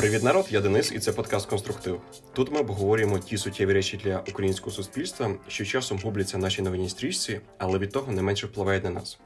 [0.00, 0.46] Привіт, народ!
[0.50, 2.00] Я Денис, і це подкаст Конструктив.
[2.32, 7.40] Тут ми обговорюємо ті суттєві речі для українського суспільства, що часом губляться в нашій стрічці,
[7.58, 9.18] але від того не менше впливають на нас.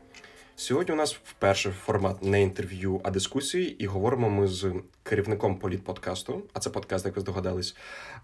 [0.56, 4.72] Сьогодні у нас вперше формат не інтерв'ю, а дискусії, і говоримо ми з
[5.02, 7.76] керівником політподкасту, а це подкаст, як ви здогадались,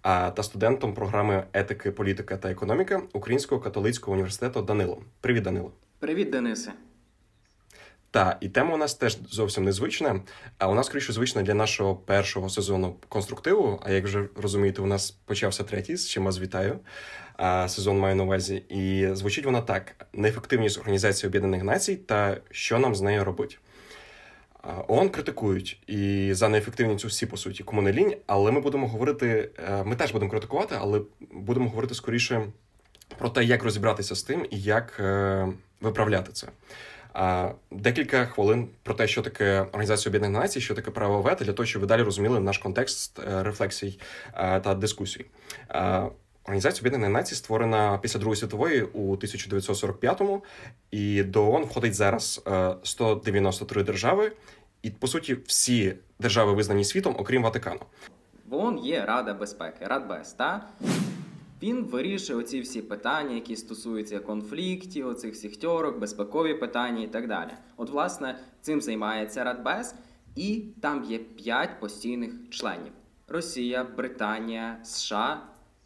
[0.03, 5.05] та студентом програми етики, політика та економіка Українського католицького університету Данилом.
[5.21, 5.73] Привіт, Данило.
[5.99, 6.73] Привіт, Денисе.
[8.11, 10.21] Та і тема у нас теж зовсім незвична.
[10.59, 13.81] А у нас скоріше звична для нашого першого сезону конструктиву.
[13.83, 16.79] А як вже розумієте, у нас почався третій, з чим вас вітаю.
[17.37, 18.63] А, сезон маю на увазі.
[18.69, 23.57] І звучить вона так: неефективність Організації Об'єднаних Націй та що нам з нею робити.
[24.89, 29.51] ООН критикують і за неефективність всі по суті кому не лінь, але ми будемо говорити.
[29.69, 31.01] Е, ми теж будемо критикувати, але
[31.33, 32.43] будемо говорити скоріше
[33.19, 35.49] про те, як розібратися з тим і як е,
[35.81, 36.49] виправляти це.
[37.71, 41.67] Декілька хвилин про те, що таке Організація Об'єднаних Націй, що таке право вето, для того,
[41.67, 44.01] щоб ви далі розуміли наш контекст е, рефлексій
[44.35, 45.27] та дискусій.
[46.45, 50.45] Організація Об'єднаних Націй створена після Другої світової у 1945-му,
[50.91, 52.43] і до ООН входить зараз
[52.83, 54.33] 193 е, держави,
[54.83, 57.81] і по суті всі держави визнані світом, окрім Ватикану.
[58.49, 60.67] В ООН є Рада безпеки, Радбез, та
[61.63, 67.29] він вирішує оці всі питання, які стосуються конфліктів, оцих всіх тьорок, безпекові питання і так
[67.29, 67.51] далі.
[67.77, 69.95] От, власне, цим займається Радбез,
[70.37, 72.93] і там є п'ять постійних членів:
[73.29, 75.43] Росія, Британія, США,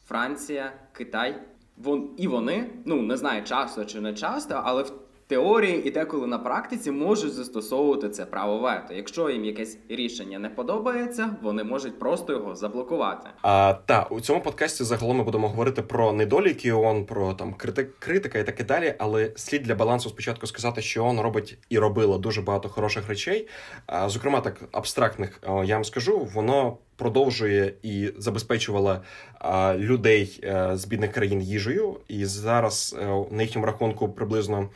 [0.07, 1.43] Франція, Китай.
[1.77, 4.93] Вон і вони, ну не знаю, часто чи не часто, але в
[5.27, 8.95] теорії і деколи на практиці можуть застосовувати це право вето.
[8.95, 13.31] Якщо їм якесь рішення не подобається, вони можуть просто його заблокувати.
[13.43, 17.99] А та у цьому подкасті загалом ми будемо говорити про недоліки ООН, про там критик,
[17.99, 18.95] критика і таке далі.
[18.99, 23.49] Але слід для балансу спочатку сказати, що ООН робить і робила дуже багато хороших речей.
[23.87, 26.79] А, Зокрема, так абстрактних я вам скажу, воно.
[26.97, 29.01] Продовжує і забезпечувала
[29.39, 34.09] а, людей а, е, з бідних країн їжею, і зараз а, е, на їхньому рахунку
[34.09, 34.69] приблизно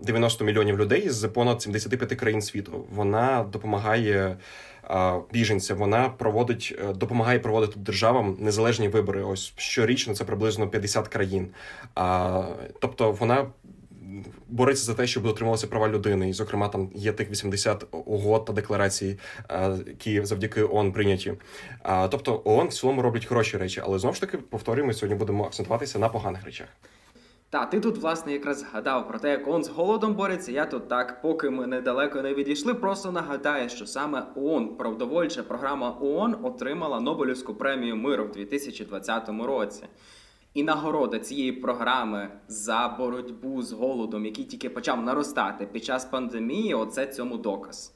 [0.00, 2.84] 90 мільйонів людей з понад 75 країн світу.
[2.90, 4.36] Вона допомагає
[5.32, 5.78] біженцям.
[5.78, 9.22] Вона проводить, е, допомагає проводити державам незалежні вибори.
[9.22, 11.48] Ось щорічно це приблизно 50 країн.
[12.80, 13.46] Тобто вона.
[14.48, 18.52] Бореться за те, щоб дотримувалися права людини, і зокрема там є тих 80 угод та
[18.52, 19.18] декларацій,
[19.86, 21.32] які завдяки ООН прийняті.
[22.10, 25.98] Тобто ООН в цілому роблять хороші речі, але знову ж таки повторюємо, сьогодні будемо акцентуватися
[25.98, 26.68] на поганих речах.
[27.50, 30.52] Та, ти тут, власне, якраз згадав про те, як ООН з голодом бореться.
[30.52, 35.96] Я тут так, поки ми недалеко не відійшли, просто нагадаю, що саме ООН, продовольча програма
[36.00, 39.84] ООН отримала Нобелівську премію миру в 2020 році.
[40.54, 46.74] І нагорода цієї програми за боротьбу з голодом, який тільки почав наростати під час пандемії,
[46.74, 47.94] оце цьому доказ.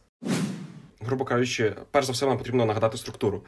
[1.00, 3.42] Грубо кажучи, перш за все, нам потрібно нагадати структуру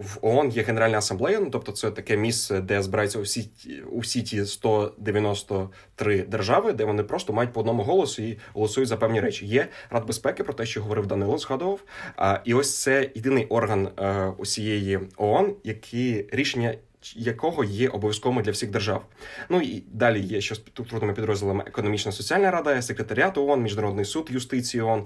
[0.00, 3.50] в ООН є Генеральна асамблея, ну тобто це таке місце, де збираються усі
[3.92, 9.20] усі ті 193 держави, де вони просто мають по одному голосу і голосують за певні
[9.20, 9.46] речі.
[9.46, 11.80] Є Рад безпеки про те, що говорив Данило, згадував.
[12.16, 16.74] А і ось це єдиний орган а, усієї ООН, які рішення
[17.16, 19.06] якого є обов'язковим для всіх держав.
[19.48, 24.82] Ну і далі є що структурними підрозділами економічна соціальна рада, секретаріат ООН, міжнародний суд юстиції
[24.82, 25.04] ООН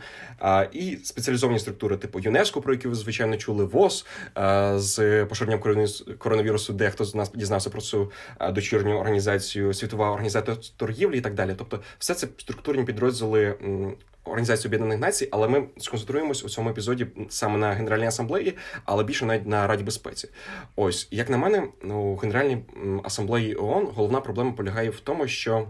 [0.72, 4.06] і спеціалізовані структури, типу ЮНЕСКО, про які ви звичайно чули, ВОЗ
[4.76, 5.60] з поширенням
[6.18, 8.12] коронавірусу, де хто з нас дізнався про цю
[8.50, 11.54] дочірню організацію, світова організація торгівлі і так далі.
[11.58, 13.54] Тобто, все це структурні підрозділи
[14.28, 19.26] Організації Об'єднаних Націй, але ми сконцентруємось у цьому епізоді саме на Генеральній асамблеї, але більше
[19.26, 20.28] навіть на Раді безпеці.
[20.76, 22.58] Ось як на мене, у Генеральній
[23.04, 25.68] асамблеї ООН головна проблема полягає в тому, що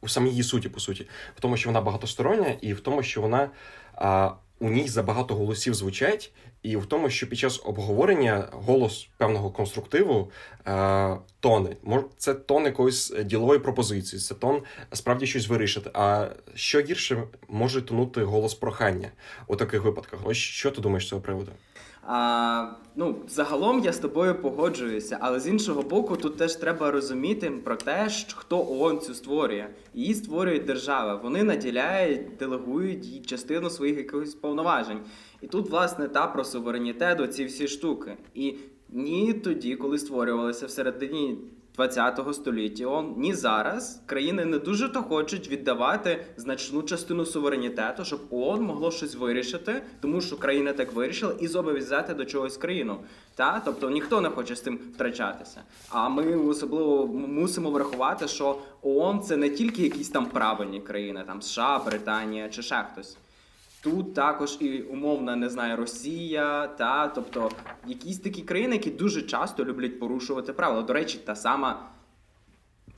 [0.00, 1.06] у самій її суті, по суті,
[1.36, 3.50] в тому, що вона багатостороння, і в тому, що вона
[3.94, 6.32] а, у ній забагато голосів звучать,
[6.62, 10.30] і в тому, що під час обговорення голос певного конструктиву
[10.66, 11.76] е, тоне.
[12.16, 14.62] Це тон якоїсь ділової пропозиції, це тон
[14.92, 15.90] справді щось вирішити.
[15.94, 19.10] А що гірше може тонути голос прохання
[19.46, 20.20] у таких випадках?
[20.24, 21.52] Ось що ти думаєш з цього приводу?
[22.02, 22.66] А,
[22.96, 27.76] Ну, загалом я з тобою погоджуюся, але з іншого боку, тут теж треба розуміти про
[27.76, 29.68] те, хто ООН цю створює.
[29.94, 31.20] Її створюють держави.
[31.22, 35.00] Вони наділяють, делегують їй частину своїх якихось повноважень.
[35.40, 38.16] І тут, власне, та про суверенітет, оці всі штуки.
[38.34, 38.54] І
[38.88, 41.38] ні тоді, коли створювалися всередині
[41.74, 48.62] 20 століття, ні зараз країни не дуже то хочуть віддавати значну частину суверенітету, щоб ООН
[48.62, 53.00] могло щось вирішити, тому що країна так вирішила, і зобов'язати до чогось країну.
[53.34, 53.62] Та?
[53.64, 55.62] Тобто ніхто не хоче з цим втрачатися.
[55.88, 61.42] А ми особливо мусимо врахувати, що ООН це не тільки якісь там правильні країни, там
[61.42, 63.16] США, Британія чи ще хтось.
[63.82, 67.50] Тут також і умовна не знаю Росія, та тобто
[67.86, 70.82] якісь такі країни, які дуже часто люблять порушувати правила.
[70.82, 71.90] До речі, та сама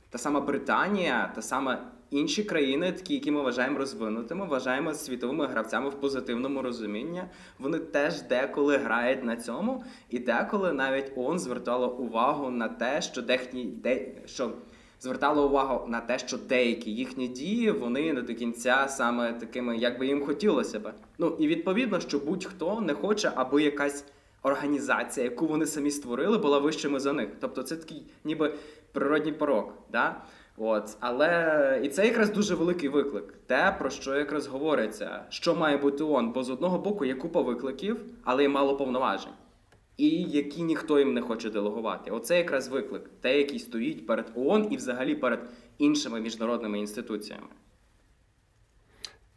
[0.09, 5.89] та сама Британія, та сама інші країни, такі, які ми вважаємо розвинутими, вважаємо світовими гравцями
[5.89, 7.23] в позитивному розумінні.
[7.59, 13.21] Вони теж деколи грають на цьому, і деколи навіть ООН звертало увагу на те, що
[13.21, 14.51] дехні де що.
[15.03, 19.99] Звертало увагу на те, що деякі їхні дії вони не до кінця саме такими, як
[19.99, 20.93] би їм хотілося би.
[21.17, 24.05] Ну і відповідно, що будь-хто не хоче, аби якась
[24.43, 27.29] організація, яку вони самі створили, була вищими за них.
[27.39, 28.53] Тобто це такий, ніби
[28.91, 29.73] природній порок.
[29.91, 30.21] Да?
[30.57, 33.33] От, але і це якраз дуже великий виклик.
[33.47, 37.41] Те, про що якраз говориться, що має бути ООН, бо з одного боку є купа
[37.41, 39.33] викликів, але й мало повноважень.
[39.97, 42.11] І які ніхто їм не хоче делегувати.
[42.11, 45.39] Оце якраз виклик, те, який стоїть перед ООН і взагалі перед
[45.77, 47.47] іншими міжнародними інституціями.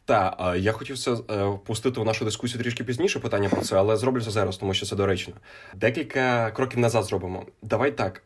[0.04, 1.12] Так, я хотів це
[1.48, 4.86] впустити в нашу дискусію трішки пізніше питання про це, але зроблю це зараз, тому що
[4.86, 5.34] це доречно.
[5.74, 7.46] Декілька кроків назад зробимо.
[7.62, 8.22] Давай так.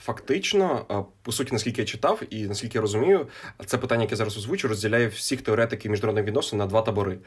[0.00, 0.86] Фактично,
[1.22, 3.28] по суті, наскільки я читав, і наскільки я розумію,
[3.66, 7.18] це питання, яке зараз озвучу, розділяє всіх теоретиків міжнародних відносин на два табори.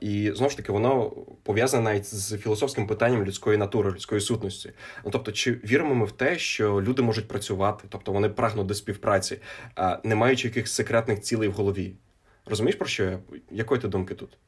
[0.00, 1.10] І знову ж таки, воно
[1.42, 4.72] пов'язане навіть з філософським питанням людської натури, людської сутності.
[5.04, 8.74] Ну тобто, чи віримо ми в те, що люди можуть працювати, тобто вони прагнуть до
[8.74, 9.38] співпраці,
[10.04, 11.94] не маючи якихось секретних цілей в голові?
[12.46, 13.18] Розумієш про що я?
[13.50, 14.38] Якої ти думки тут?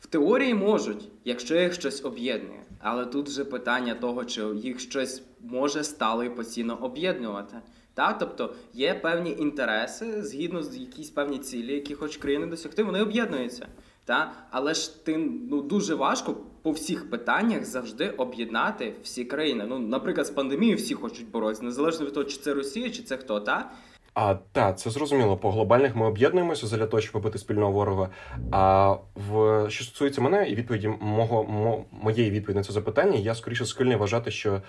[0.00, 2.62] В теорії можуть, якщо їх щось об'єднує.
[2.78, 7.56] Але тут вже питання того, чи їх щось може стало і постійно об'єднувати.
[7.94, 8.18] Так?
[8.18, 13.68] Тобто є певні інтереси, згідно з якісь певні цілі, які хочуть країни досягти, вони об'єднуються.
[14.04, 14.32] Так?
[14.50, 15.16] Але ж ти
[15.50, 19.66] ну, дуже важко по всіх питаннях завжди об'єднати всі країни.
[19.68, 23.16] Ну, Наприклад, з пандемією всі хочуть боротися, незалежно від того, чи це Росія, чи це
[23.16, 23.40] хто.
[23.40, 23.72] так?
[24.14, 25.36] А так, це зрозуміло.
[25.36, 28.08] По глобальних ми об'єднуємося для того, щоб побити спільного ворога.
[28.50, 33.34] А в що стосується мене і відповіді мого мо, моєї відповіді на це запитання, я
[33.34, 34.62] скоріше схильний вважати, що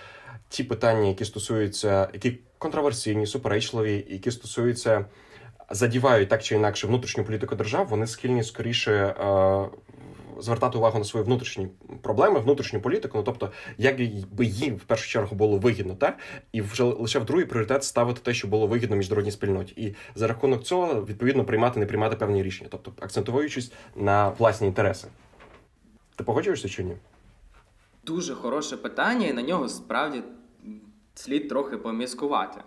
[0.49, 5.05] ті питання, які стосуються, які контроверсійні, суперечливі, які стосуються
[5.69, 8.91] задівають так чи інакше внутрішню політику держав, вони схильні скоріше.
[8.91, 9.69] Е,
[10.41, 11.67] звертати увагу на свої внутрішні
[12.01, 13.95] проблеми, внутрішню політику, ну тобто, як
[14.31, 16.17] би їм в першу чергу було вигідно, так
[16.51, 20.27] і вже лише в другий пріоритет ставити те, що було вигідно міжнародній спільноті, і за
[20.27, 25.07] рахунок цього відповідно приймати, не приймати певні рішення, тобто акцентуючись на власні інтереси.
[26.15, 26.95] Ти погоджуєшся чи ні?
[28.05, 30.23] Дуже хороше питання, і на нього справді
[31.15, 32.61] слід трохи поміркувати.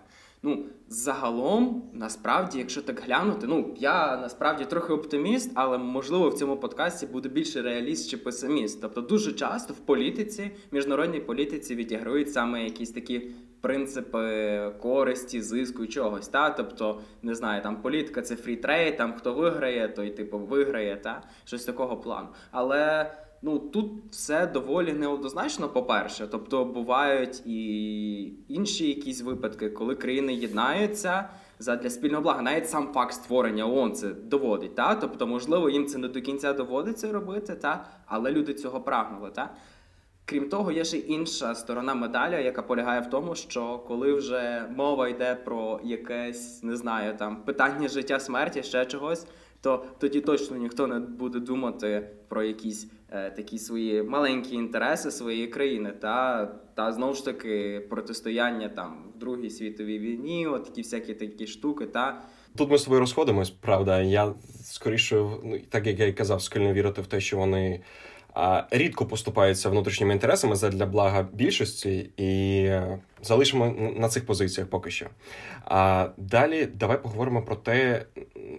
[0.47, 6.57] Ну, загалом, насправді, якщо так глянути, ну я насправді трохи оптиміст, але можливо в цьому
[6.57, 8.81] подкасті буде більше реаліст чи песиміст.
[8.81, 13.31] Тобто, дуже часто в політиці, міжнародній політиці відіграють саме якісь такі
[13.61, 16.29] принципи користі, зиску чогось.
[16.29, 16.51] Та?
[16.51, 21.23] Тобто, не знаю, там політика це free trade, там хто виграє, той типу виграє, та
[21.45, 22.29] щось такого плану.
[22.51, 23.11] Але.
[23.47, 26.27] Ну тут все доволі неоднозначно, по-перше.
[26.27, 32.43] Тобто бувають і інші якісь випадки, коли країни єднаються задля спільного блага.
[32.43, 34.75] Навіть сам факт створення ООН це доводить.
[34.75, 34.95] Та?
[34.95, 37.87] Тобто, можливо, їм це не до кінця доводиться робити, та?
[38.07, 39.31] але люди цього прагнули.
[39.31, 39.51] Та?
[40.25, 45.09] Крім того, є ще інша сторона медаля, яка полягає в тому, що коли вже мова
[45.09, 49.27] йде про якесь, не знаю, там питання життя смерті, ще чогось,
[49.65, 55.47] то тоді точно ніхто не буде думати про якісь е, такі свої маленькі інтереси своєї
[55.47, 61.15] країни, та та знову ж таки протистояння там в Другій світовій війні, от такі всякі
[61.15, 61.87] такі штуки.
[61.87, 62.23] Та
[62.57, 64.01] тут ми з тобою розходимось, правда.
[64.01, 67.81] Я скоріше, ну так як я і казав, схильно вірити в те, що вони
[68.71, 72.71] рідко поступаються внутрішніми інтересами для блага більшості, і
[73.25, 75.07] залишимо на цих позиціях поки що.
[75.65, 78.07] А далі давай поговоримо про те,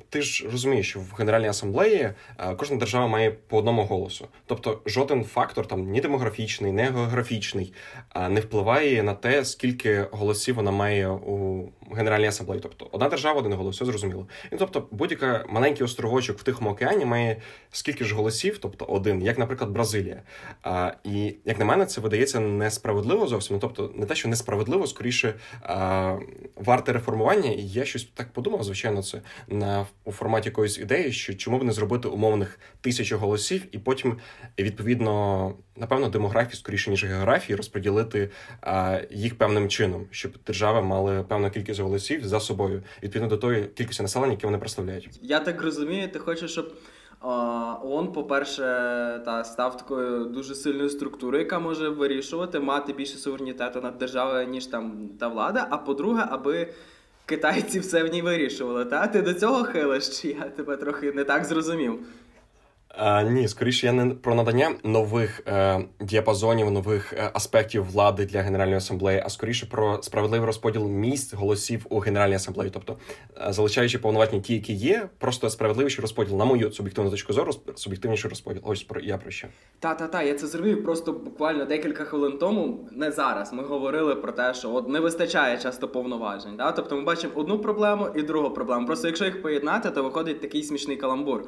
[0.09, 2.09] ти ж розумієш, що в Генеральній асамблеї
[2.57, 4.27] кожна держава має по одному голосу.
[4.45, 7.73] Тобто жоден фактор, там ні демографічний, ні географічний,
[8.29, 12.61] не впливає на те, скільки голосів вона має у Генеральній асамблеї.
[12.61, 14.27] Тобто одна держава, один голос, все зрозуміло.
[14.51, 17.41] І тобто будь-яка маленький островочок в Тихому океані має
[17.71, 20.21] скільки ж голосів, тобто один, як, наприклад, Бразилія.
[21.03, 23.55] І як на мене, це видається несправедливо зовсім.
[23.55, 24.54] Ну, тобто, не те, що несправедливо,
[24.87, 26.17] скоріше а,
[26.55, 27.51] варте реформування.
[27.51, 31.63] І я щось так подумав, звичайно, це на у форматі якоїсь ідеї, що чому б
[31.63, 34.17] не зробити умовних тисячу голосів, і потім
[34.59, 38.29] відповідно напевно демографію скоріше ніж географії розподілити
[39.11, 44.01] їх певним чином, щоб держави мали певну кількість голосів за собою відповідно до тої кількості
[44.01, 45.09] населення, яке вони представляють.
[45.21, 46.73] Я так розумію, ти хочеш, щоб.
[47.83, 48.61] ООН, по-перше,
[49.25, 54.65] та став такою дуже сильною структурою, яка може вирішувати, мати більше суверенітету над державою, ніж
[54.65, 55.67] там та влада.
[55.69, 56.73] А по-друге, аби
[57.25, 58.85] китайці все в ній вирішували.
[58.85, 60.25] Та ти до цього хилиш?
[60.25, 61.99] Я тебе трохи не так зрозумів?
[62.97, 68.41] А, Ні, скоріше я не про надання нових е, діапазонів, нових е, аспектів влади для
[68.41, 72.71] Генеральної асамблеї, а скоріше про справедливий розподіл місць голосів у Генеральній асамблеї.
[72.73, 72.97] Тобто,
[73.47, 78.29] е, залишаючи повноваження ті, які є, просто справедливіший розподіл, на мою суб'єктивну точку зору, суб'єктивніший
[78.29, 78.61] розподіл.
[78.65, 79.47] Ось про я про що.
[79.79, 83.53] Та, та, та, я це зрозумів просто буквально декілька хвилин тому, не зараз.
[83.53, 86.57] Ми говорили про те, що от не вистачає часто повноважень.
[86.57, 86.71] Да?
[86.71, 88.87] Тобто ми бачимо одну проблему і другу проблему.
[88.87, 91.43] Просто якщо їх поєднати, то виходить такий смішний каламбур.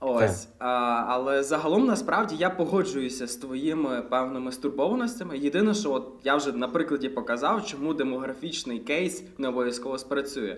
[0.00, 0.68] Ось, а,
[1.08, 5.38] але загалом насправді я погоджуюся з твоїми певними стурбованостями.
[5.38, 10.56] Єдине, що от я вже на прикладі показав, чому демографічний кейс не обов'язково спрацює.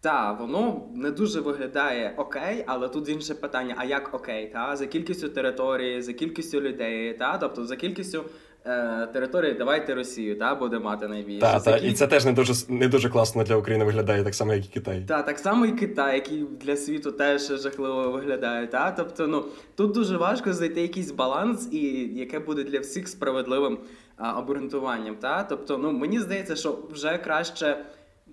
[0.00, 4.50] Та воно не дуже виглядає окей, але тут інше питання: а як окей?
[4.52, 8.24] Та за кількістю території, за кількістю людей, та тобто за кількістю
[8.66, 11.40] е, території, давайте Росію, та буде мати найбільше.
[11.40, 11.88] Та, та, кіль...
[11.88, 14.68] і це теж не дуже не дуже класно для України виглядає, так само, як і
[14.68, 15.04] Китай.
[15.08, 18.66] Та так само і Китай, який для світу теж жахливо виглядає.
[18.66, 19.44] Та тобто, ну
[19.76, 21.78] тут дуже важко знайти якийсь баланс, і
[22.14, 23.78] яке буде для всіх справедливим
[24.16, 25.16] а, обґрунтуванням.
[25.16, 27.84] Та тобто, ну мені здається, що вже краще.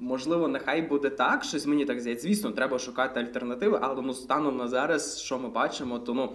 [0.01, 2.27] Можливо, нехай буде так, щось мені так здається.
[2.27, 6.29] Звісно, треба шукати альтернативи, але ну станом на зараз, що ми бачимо, то ну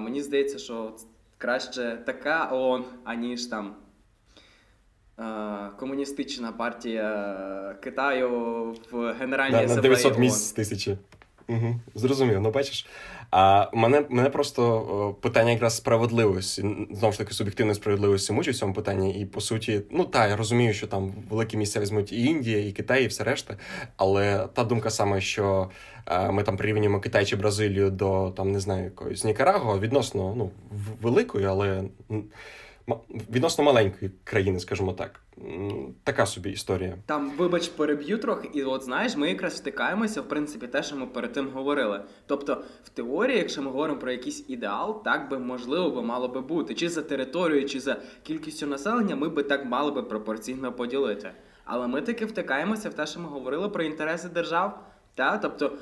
[0.00, 0.92] мені здається, що
[1.38, 3.74] краще така ООН, аніж там
[5.78, 8.30] комуністична партія Китаю
[8.90, 10.98] в Генеральній да, на 900 місць тисячі.
[11.48, 12.86] Угу, Зрозумів, ну бачиш.
[13.30, 18.74] А мене мене просто питання якраз справедливості, знову ж таки, суб'єктивної справедливості мучить в цьому
[18.74, 19.20] питанні.
[19.20, 22.72] І по суті, ну та я розумію, що там великі місця візьмуть і Індія, і
[22.72, 23.56] Китай, і все решта.
[23.96, 25.70] Але та думка саме, що
[26.30, 30.50] ми там порівнюємо Китай чи Бразилію до там не знаю якоїсь Нікарагуа, відносно ну
[31.02, 31.84] великої, але
[33.08, 35.20] відносно маленької країни, скажімо так.
[36.04, 36.98] Така собі історія.
[37.06, 41.06] Там, вибач, переб'ю трохи, і от знаєш, ми якраз стикаємося, в принципі, те, що ми
[41.06, 42.00] перед тим говорили.
[42.26, 46.40] Тобто, в теорії, якщо ми говоримо про якийсь ідеал, так би можливо би мало би
[46.40, 46.74] бути.
[46.74, 51.30] Чи за територією, чи за кількістю населення, ми би так мали би пропорційно поділити.
[51.64, 54.84] Але ми таки втикаємося в те, що ми говорили про інтереси держав.
[55.14, 55.38] Та?
[55.38, 55.72] Тобто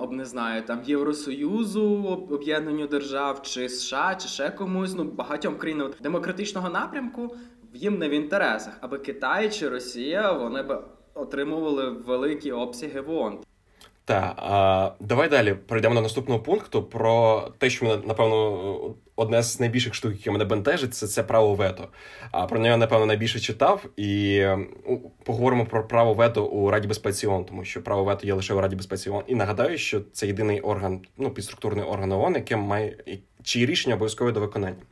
[0.00, 5.92] об не знаю, там Євросоюзу, об'єднанню держав, чи США, чи ще комусь, ну багатьом країнам
[6.00, 7.36] демократичного напрямку
[7.74, 10.82] їм не в інтересах, аби Китай чи Росія вони б
[11.14, 13.43] отримували великі обсяги в ООН.
[14.06, 19.60] Так, а, давай далі перейдемо до наступного пункту про те, що мене напевно одне з
[19.60, 21.88] найбільших штук, які мене бентежить, це це право вето.
[22.30, 23.84] А про нього, напевно, найбільше читав.
[23.96, 24.44] І
[25.24, 28.60] поговоримо про право вето у Раді безпеці ООН, тому що право вето є лише у
[28.60, 29.22] Раді безпеці ООН.
[29.26, 32.96] І нагадаю, що це єдиний орган, ну підструктурний орган ООН, яке має
[33.42, 34.82] чиї рішення обов'язкові до виконання.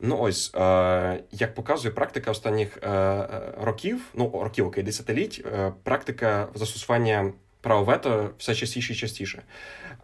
[0.00, 3.28] Ну ось е, як показує практика останніх е,
[3.60, 9.42] років, ну років окей, десятиліть, е, практика застосування право вето все частіше і частіше.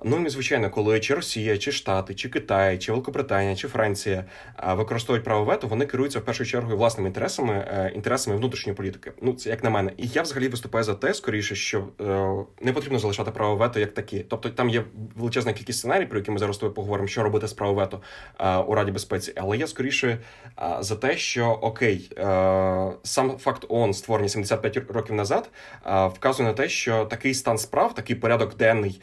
[0.02, 4.24] Ну і звичайно, коли чи Росія, чи Штати, чи Китай, чи Великобританія, чи Франція
[4.68, 9.12] використовують право вето, вони керуються в першу чергу власними інтересами, е, інтересами внутрішньої політики.
[9.22, 12.72] Ну це як на мене, і я взагалі виступаю за те, скоріше, що е, не
[12.72, 14.20] потрібно залишати право вето як такі.
[14.20, 14.84] Тобто там є
[15.16, 18.00] величезна кількість сценарій, про які ми зараз тобою поговоримо, що робити з право вето
[18.38, 19.32] е, у Раді безпеці.
[19.36, 20.18] Але я скоріше
[20.80, 22.10] за те, що окей,
[23.02, 25.50] сам факт ООН створення 75 років назад
[26.14, 29.00] вказує на те, що такий стан справ, такий порядок денний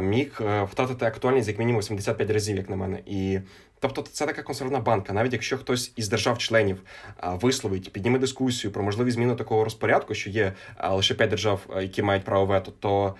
[0.00, 3.00] міг Е, втратити актуальність як мінімум 75 разів, як на мене.
[3.06, 3.38] І
[3.80, 5.12] тобто, це така консервна банка.
[5.12, 6.82] Навіть якщо хтось із держав-членів
[7.22, 10.52] висловить, підніме дискусію про можливість зміни такого розпорядку, що є
[10.90, 13.14] лише 5 держав, які мають право вето, то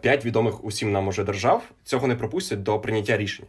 [0.00, 3.48] 5 відомих усім нам уже держав цього не пропустять до прийняття рішення.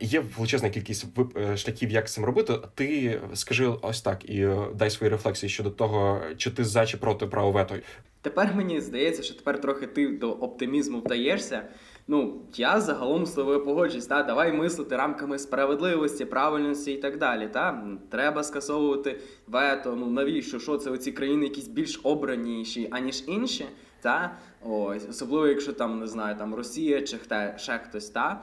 [0.00, 2.54] Є величезна кількість е, шляхів, як цим робити.
[2.74, 6.96] Ти скажи ось так і е, дай свої рефлексії щодо того, чи ти за чи
[6.96, 7.74] проти право вето.
[8.22, 11.62] Тепер мені здається, що тепер трохи ти до оптимізму вдаєшся.
[12.06, 17.48] Ну, я загалом з тобою погоджуюсь, та давай мислити рамками справедливості, правильності і так далі.
[17.48, 19.96] Та Треба скасовувати вето.
[19.96, 20.58] Ну навіщо?
[20.58, 23.66] Що це оці країни якісь більш обраніші, аніж інші?
[24.00, 24.36] Та?
[24.62, 28.10] Ось, Особливо, якщо там не знаю, там Росія чи хто, ще хтось.
[28.10, 28.42] Та?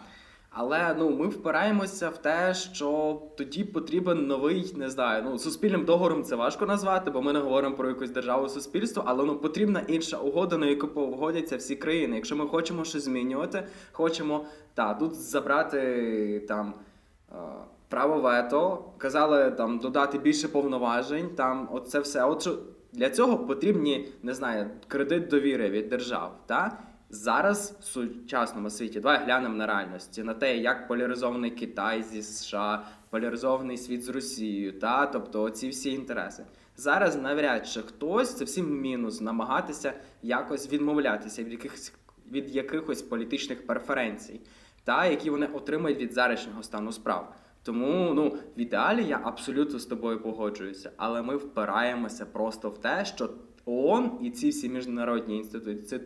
[0.54, 6.24] Але ну ми впираємося в те, що тоді потрібен новий, не знаю, ну суспільним договором
[6.24, 10.18] це важко назвати, бо ми не говоримо про якусь державу суспільство, але ну потрібна інша
[10.18, 12.16] угода, на яку погодяться всі країни.
[12.16, 16.74] Якщо ми хочемо щось змінювати, хочемо та тут забрати там.
[17.90, 21.30] Право вето, казали там додати більше повноважень.
[21.36, 22.26] Там оце все.
[22.26, 22.58] От що
[22.94, 26.32] для цього потрібні не знаю, кредит довіри від держав.
[26.46, 26.78] Та
[27.14, 32.86] Зараз в сучасному світі давай глянемо на реальності, на те, як поляризований Китай зі США,
[33.10, 36.46] поляризований світ з Росією, та тобто ці всі інтереси.
[36.78, 41.94] Зараз навряд чи хтось це всім мінус намагатися якось відмовлятися від якихось
[42.32, 44.42] від якихось політичних преференцій,
[44.84, 47.36] та які вони отримають від зарішнього стану справ.
[47.64, 53.06] Тому ну в ідеалі я абсолютно з тобою погоджуюся, але ми впираємося просто в те,
[53.06, 53.30] що
[53.66, 56.02] ООН і ці всі міжнародні інституції,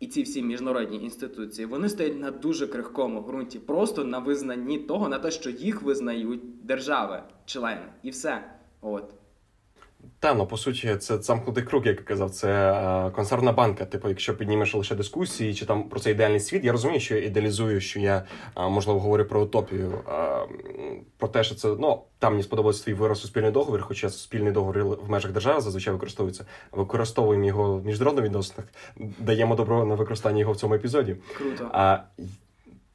[0.00, 5.08] і ці всі міжнародні інституції вони стоять на дуже крихкому ґрунті, просто на визнанні того,
[5.08, 8.44] на те, що їх визнають держави, члени, і все.
[8.80, 9.14] От.
[10.20, 13.84] Та, ну по суті, це замкнутий круг, як я казав, це е, консервна банка.
[13.84, 17.24] Типу, якщо піднімеш лише дискусії, чи там про цей ідеальний світ, я розумію, що я
[17.24, 18.24] ідеалізую, що я
[18.56, 20.38] е, можливо говорю про утопію, е,
[21.16, 24.84] про те, що це ну там мені сподобається твій вираз суспільний договір, хоча суспільний договір
[24.84, 26.44] в межах держави зазвичай використовується.
[26.72, 28.68] Використовуємо його в міжнародних відносинах,
[29.18, 31.16] даємо добро на використання його в цьому епізоді.
[31.36, 31.70] Круто.
[31.72, 31.98] А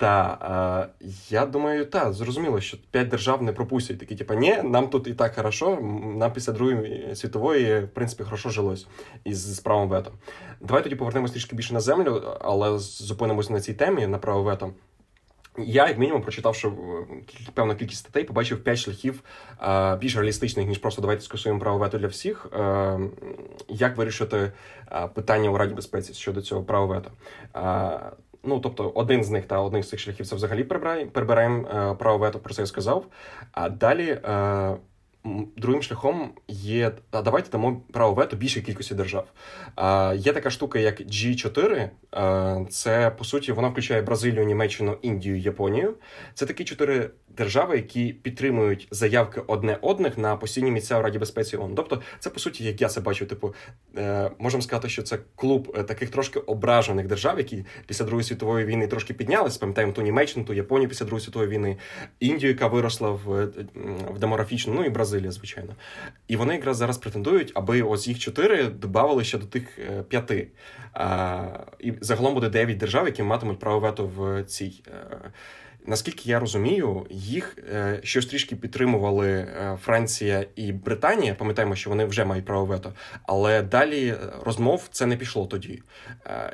[0.03, 4.00] та е, я думаю, та зрозуміло, що п'ять держав не пропустять.
[4.00, 5.79] Такі, типу, ні, нам тут і так хорошо.
[6.15, 8.88] Нам після Другої світової, в принципі, хорошо жилось
[9.24, 10.12] із правом вето.
[10.62, 14.74] Давай тоді повернемось трішки більше на землю, але зупинимося на цій темі на право вето.
[15.57, 16.72] Я, як мінімум, прочитавши
[17.53, 19.24] певну кількість статей, побачив п'ять шляхів
[19.62, 22.48] е, більш реалістичних, ніж просто давайте скасуємо право вето для всіх.
[22.53, 23.00] Е,
[23.67, 24.51] як вирішити
[24.91, 27.12] е, питання у Раді безпеці щодо цього права вето?
[27.55, 28.12] Е,
[28.43, 31.95] Ну, тобто, один з них та одних з цих шляхів це взагалі прибираємо, прибираємо е,
[31.95, 33.05] право вето, про це я сказав.
[33.51, 34.75] А далі е,
[35.57, 36.91] другим шляхом є.
[37.12, 39.27] А давайте дамо право вето більшій кількості держав.
[40.15, 41.89] Є така штука, як G4.
[42.15, 45.93] А, Це по суті вона включає Бразилію, Німеччину, Індію, Японію.
[46.34, 51.58] Це такі чотири держави, які підтримують заявки одне одних на постійні місця в Раді безпеці
[51.58, 51.75] ООН.
[51.75, 53.53] Тобто, це по суті, як я це бачу, типу,
[53.98, 58.65] е, можемо сказати, що це клуб е, таких трошки ображених держав, які після Другої світової
[58.65, 59.58] війни трошки піднялись.
[59.58, 61.77] Пам'ятаємо ту Німеччину, ту Японію після Другої світової війни,
[62.20, 63.48] Індію, яка виросла в
[64.13, 65.75] в демографічну, ну і Бразилія, звичайно.
[66.27, 70.48] І вони якраз зараз претендують, аби ось їх чотири додавали ще до тих е, п'яти.
[71.79, 74.83] І загалом буде дев'ять держав, які матимуть право вето в цій.
[74.87, 75.31] Е,
[75.85, 81.35] Наскільки я розумію, їх е, щось трішки підтримували е, Франція і Британія.
[81.35, 85.81] Пам'ятаємо, що вони вже мають право вето, але далі розмов це не пішло тоді.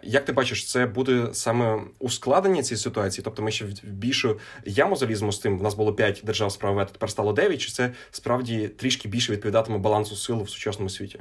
[0.04, 3.24] Як ти бачиш, це буде саме ускладнення цієї ситуації?
[3.24, 5.60] Тобто, ми ще в більшу яму заліземо з тим.
[5.60, 7.62] У нас було п'ять держав з право вето, тепер стало дев'ять.
[7.62, 11.20] Чи це справді трішки більше відповідатиме балансу сил в сучасному світі?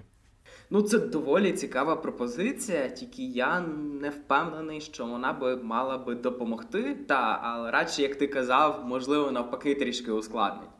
[0.71, 3.61] Ну, це доволі цікава пропозиція, тільки я
[4.01, 6.97] не впевнений, що вона би мала би допомогти.
[7.07, 10.71] Та, але радше, як ти казав, можливо, навпаки, трішки ускладнить.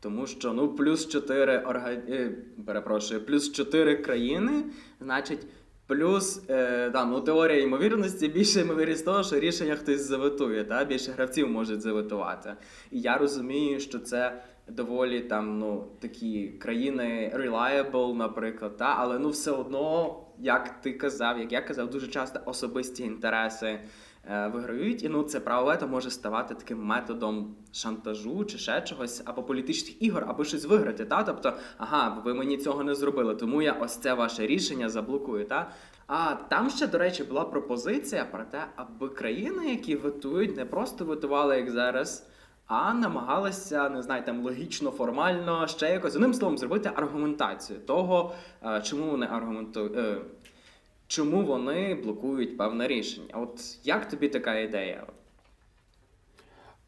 [0.00, 1.90] Тому що ну, плюс 4 орга...
[1.90, 2.32] Е,
[2.66, 4.64] перепрошую, плюс 4 країни,
[5.00, 5.46] значить,
[5.86, 10.84] плюс е, там, ну, теорія ймовірності більше ймовірність того, що рішення хтось заветує, та?
[10.84, 12.54] більше гравців можуть заветувати.
[12.90, 19.28] І я розумію, що це доволі там ну такі країни reliable, наприклад, та але ну
[19.28, 23.78] все одно, як ти казав, як я казав, дуже часто особисті інтереси.
[24.30, 29.22] Е, виграють, і ну це право вето може ставати таким методом шантажу чи ще чогось,
[29.24, 31.04] або політичних ігор, або щось виграти.
[31.04, 31.22] Та?
[31.22, 35.44] Тобто, ага, ви мені цього не зробили, тому я ось це ваше рішення заблокую.
[35.44, 35.70] Та?
[36.06, 41.04] А там ще, до речі, була пропозиція про те, аби країни, які витують, не просто
[41.04, 42.26] витували як зараз
[42.66, 48.82] а намагалися, не знаю, там логічно, формально, ще якось одним словом зробити аргументацію того, е,
[48.82, 49.96] чому вони аргументують.
[49.96, 50.16] Е,
[51.06, 53.34] чому вони блокують певне рішення?
[53.34, 55.06] От як тобі така ідея?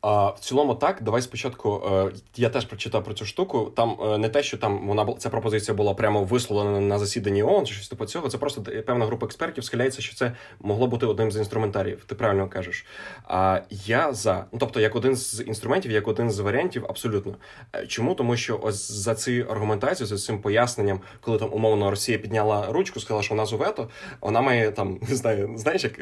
[0.00, 1.82] А в цілому, так, давай спочатку.
[1.92, 3.72] Е, я теж прочитав про цю штуку.
[3.76, 7.42] Там е, не те, що там вона була ця пропозиція була прямо висловлена на засіданні
[7.42, 8.28] ООН чи щось типу цього.
[8.28, 12.04] Це просто певна група експертів схиляється, що це могло бути одним з інструментаріїв.
[12.04, 12.86] Ти правильно кажеш.
[13.24, 17.34] А я за ну тобто, як один з інструментів, як один з варіантів, абсолютно.
[17.74, 22.18] Е, чому тому, що ось за ці аргументацію, за цим поясненням, коли там умовно Росія
[22.18, 23.88] підняла ручку, сказала, що вона з вето,
[24.20, 26.00] вона має там не знаю, знаєш, як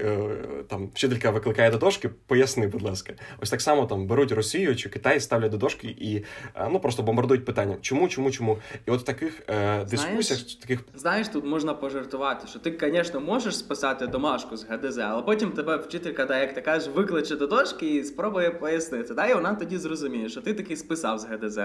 [0.68, 4.88] там вчителька викликає до дошки, поясни, будь ласка, ось так само там беруть Росію чи
[4.88, 6.16] Китай, ставлять до дошки і
[6.54, 7.76] е, ну просто бомбардують питання.
[7.80, 8.58] Чому, чому, чому?
[8.86, 13.58] І от в таких е, дискусіях таких знаєш, тут можна пожартувати, що ти, звісно, можеш
[13.58, 17.94] списати домашку з ГДЗ, але потім тебе вчителька, да, як ти кажеш, викличе до дошки
[17.94, 19.14] і спробує пояснити.
[19.14, 19.26] Да?
[19.26, 21.58] І вона тоді зрозуміє, що ти таки списав з ГДЗ.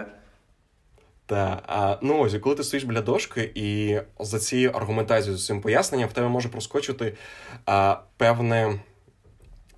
[1.26, 5.62] Та а, ну ось, коли ти стоїш біля дошки, і за цією аргументацією, за цим
[5.62, 7.18] поясненням, в тебе може проскочити
[7.66, 8.80] а, певне.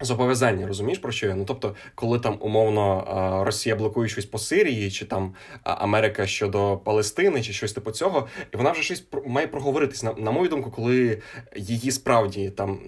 [0.04, 1.36] Зобов'язання, розумієш про що я?
[1.36, 7.42] Ну тобто, коли там умовно Росія блокує щось по Сирії, чи там Америка щодо Палестини,
[7.42, 10.04] чи щось типу цього, і вона вже щось має проговоритись.
[10.04, 11.22] На, на мою думку, коли
[11.56, 12.80] її справді там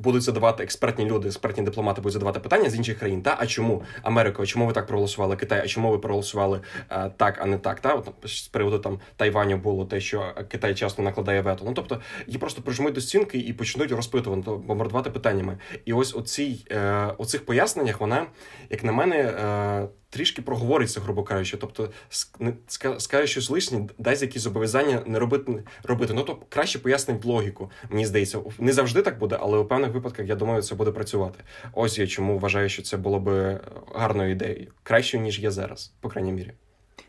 [0.00, 3.22] будуть задавати експертні люди, експертні дипломати будуть задавати питання з інших країн.
[3.22, 4.46] Та а чому Америка?
[4.46, 5.36] Чому ви так проголосували?
[5.36, 5.60] Китай?
[5.64, 7.80] А чому ви проголосували а, так, а не так?
[7.80, 11.64] Та от з приводу там Тайваню було те, що Китай часто накладає вето.
[11.66, 15.58] Ну тобто її просто прижмуть до стінки і почнуть розпитувати, бомбардувати питаннями.
[15.84, 18.26] І ось оцій, е, оцих поясненнях вона,
[18.70, 21.56] як на мене, е, трішки проговориться, грубо кажучи.
[21.56, 21.90] Тобто,
[22.98, 26.14] скаже щось лишнє, дасть якісь зобов'язання не робити робити.
[26.14, 27.70] Ну то краще пояснить логіку.
[27.90, 31.44] Мені здається, не завжди так буде, але у певних випадках я думаю, це буде працювати.
[31.72, 33.60] Ось я чому вважаю, що це було би
[33.94, 36.52] гарною ідеєю, кращою ніж є зараз, по крайній мірі.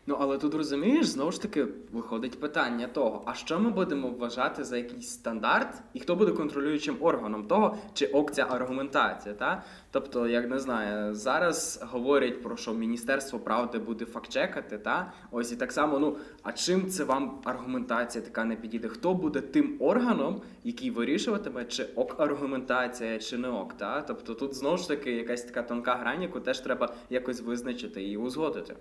[0.06, 4.64] Ну, але тут розумієш, знову ж таки виходить питання того, а що ми будемо вважати
[4.64, 9.62] за якийсь стандарт, і хто буде контролюючим органом того, чи ок ця аргументація, та?
[9.90, 15.12] Тобто, як не знаю, зараз говорять про що Міністерство правди буде фактчекати, та?
[15.30, 18.88] Ось і так само, ну, а чим це вам аргументація така не підійде?
[18.88, 24.00] Хто буде тим органом, який вирішуватиме, чи ок аргументація, чи не ок, та?
[24.02, 28.16] Тобто тут знову ж таки якась така тонка грань, яку теж треба якось визначити і
[28.16, 28.76] узгодити.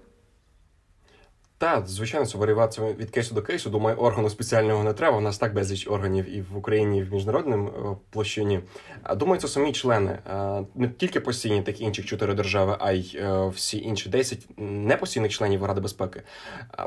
[1.62, 3.70] Так, звичайно, це варіюватися від кейсу до кейсу.
[3.70, 5.18] Думаю, органу спеціального не треба.
[5.18, 8.60] У нас так безліч органів і в Україні, і в міжнародному е, площині.
[9.16, 13.18] Думаю, це самі члени е, не тільки постійні, так і інших чотири держави, а й
[13.22, 16.22] е, всі інші десять непостійних членів Ради безпеки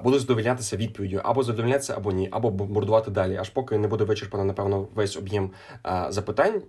[0.02, 4.44] будуть задовольнятися відповіддю або задовольнятися, або ні, або бомбардувати далі, аж поки не буде вичерпано,
[4.44, 5.50] напевно, весь об'єм
[6.08, 6.62] запитань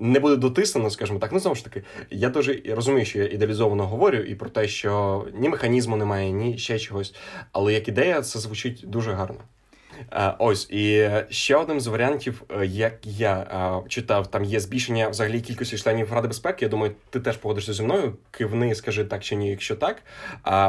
[0.00, 1.32] не буде дотиснено, скажімо так.
[1.32, 5.24] Ну знову ж таки, я дуже розумію, що я ідеалізовано говорю і про те, що
[5.34, 7.14] ні механізму немає, ні ще чогось.
[7.52, 9.38] Але як ідея, це звучить дуже гарно.
[10.12, 13.34] Е, ось і ще одним з варіантів, е, як я
[13.84, 16.64] е, читав, там є збільшення взагалі кількості членів Ради безпеки.
[16.64, 18.16] Я думаю, ти теж погодишся зі мною.
[18.30, 20.02] Кивни, скажи так чи ні, якщо так.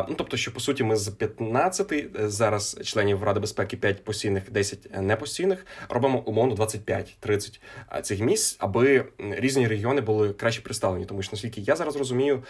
[0.10, 5.02] Ну тобто, що по суті, ми з 15 зараз членів Ради безпеки, 5 постійних, 10
[5.02, 7.60] непостійних, робимо умовно 25-30
[8.02, 11.06] цих місць, аби різні регіони були краще представлені.
[11.06, 12.44] Тому що наскільки я зараз розумію,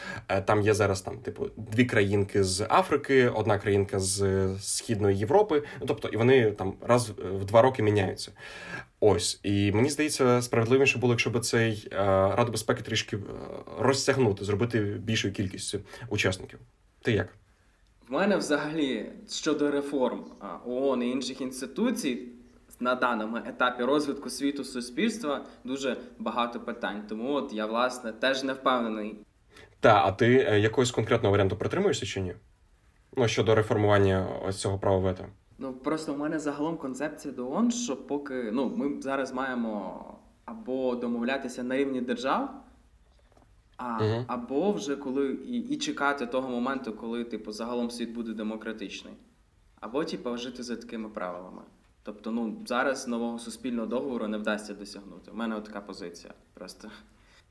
[0.46, 5.63] там є зараз там, типу, дві країнки з Африки, одна країнка з Східної Європи.
[5.80, 8.32] Ну тобто, і вони там раз в два роки міняються.
[9.00, 11.98] Ось, і мені здається, справедливіше було, якщо б цей е,
[12.36, 13.20] Раду безпеки трішки е,
[13.80, 15.80] розтягнути, зробити більшою кількістю
[16.10, 16.60] учасників.
[17.02, 17.34] Ти як?
[18.10, 20.26] В мене взагалі щодо реформ
[20.66, 22.28] ООН і інших інституцій
[22.80, 27.04] на даному етапі розвитку світу суспільства дуже багато питань.
[27.10, 29.16] Тому от я власне теж не впевнений.
[29.80, 32.34] Та, а ти е, якогось конкретного варіанту притримуєшся чи ні?
[33.18, 35.26] Ну щодо реформування ось цього права вето?
[35.62, 40.06] Ну просто в мене загалом концепція до ООН, що поки ну ми зараз маємо
[40.45, 42.63] або домовлятися на рівні держав,
[43.78, 48.34] а, uh або вже коли і, і чекати того моменту, коли типу загалом світ буде
[48.34, 49.13] демократичний,
[49.80, 51.62] або типу, жити за такими правилами.
[52.04, 55.32] Тобто, ну зараз нового суспільного договору не вдасться досягнути.
[55.32, 56.34] У мене от така позиція.
[56.54, 56.89] Просто.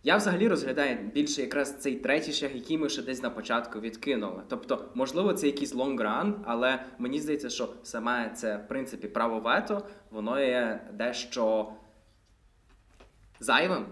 [0.02, 4.42] Я взагалі розглядаю більше якраз цей третій шлях, який ми ще десь на початку відкинули.
[4.48, 9.86] Тобто, можливо, це якийсь лонгран, але мені здається, що саме це в принципі право вето,
[10.10, 11.72] воно є дещо
[13.40, 13.86] зайвим.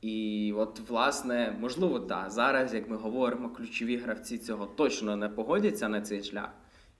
[0.00, 5.88] І от, власне, можливо, так, зараз, як ми говоримо, ключові гравці цього точно не погодяться
[5.88, 6.50] на цей шлях.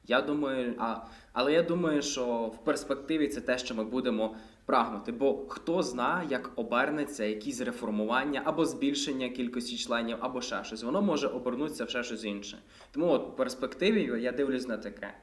[0.07, 0.97] Я думаю, а,
[1.33, 5.13] але я думаю, що в перспективі це те, що ми будемо прагнути.
[5.13, 10.83] Бо хто знає, як обернеться якісь реформування або збільшення кількості членів, або ще щось.
[10.83, 12.59] Воно може обернутися в ще щось інше.
[12.91, 15.15] Тому от в перспективі я дивлюсь на таке.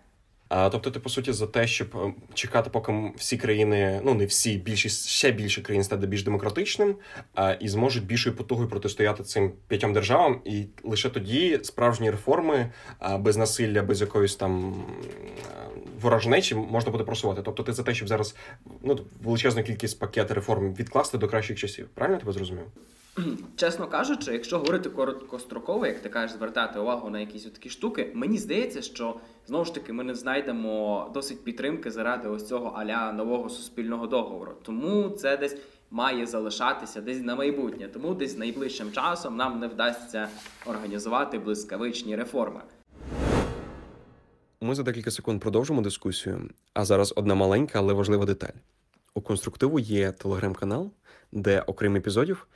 [0.49, 4.57] Тобто, ти по суті за те, щоб е, чекати, поки всі країни, ну не всі,
[4.57, 6.95] більшість ще більше країн стане більш демократичним
[7.60, 12.71] і зможуть більшою потугою протистояти цим п'ятьом державам, і лише тоді справжні реформи
[13.19, 14.86] без насилля, без якоїсь там
[16.01, 17.41] ворожнечі можна буде просувати.
[17.41, 18.36] Тобто, ти за те, щоб зараз
[18.81, 21.88] ну величезну кількість пакет реформ відкласти до кращих часів.
[21.93, 22.65] Правильно я тебе зрозумів?
[23.56, 28.38] Чесно кажучи, якщо говорити короткостроково, як ти кажеш, звертати увагу на якісь такі штуки, мені
[28.38, 33.49] здається, що знову ж таки ми не знайдемо досить підтримки заради ось цього аля нового
[33.49, 34.51] суспільного договору.
[34.63, 35.58] Тому це десь
[35.91, 37.88] має залишатися десь на майбутнє.
[37.88, 40.30] Тому десь найближчим часом нам не вдасться
[40.65, 42.62] організувати блискавичні реформи.
[44.62, 46.49] Ми за декілька секунд продовжимо дискусію.
[46.73, 48.53] А зараз одна маленька, але важлива деталь.
[49.13, 50.91] У конструктиву є телеграм-канал,
[51.32, 52.47] де, окрім епізодів,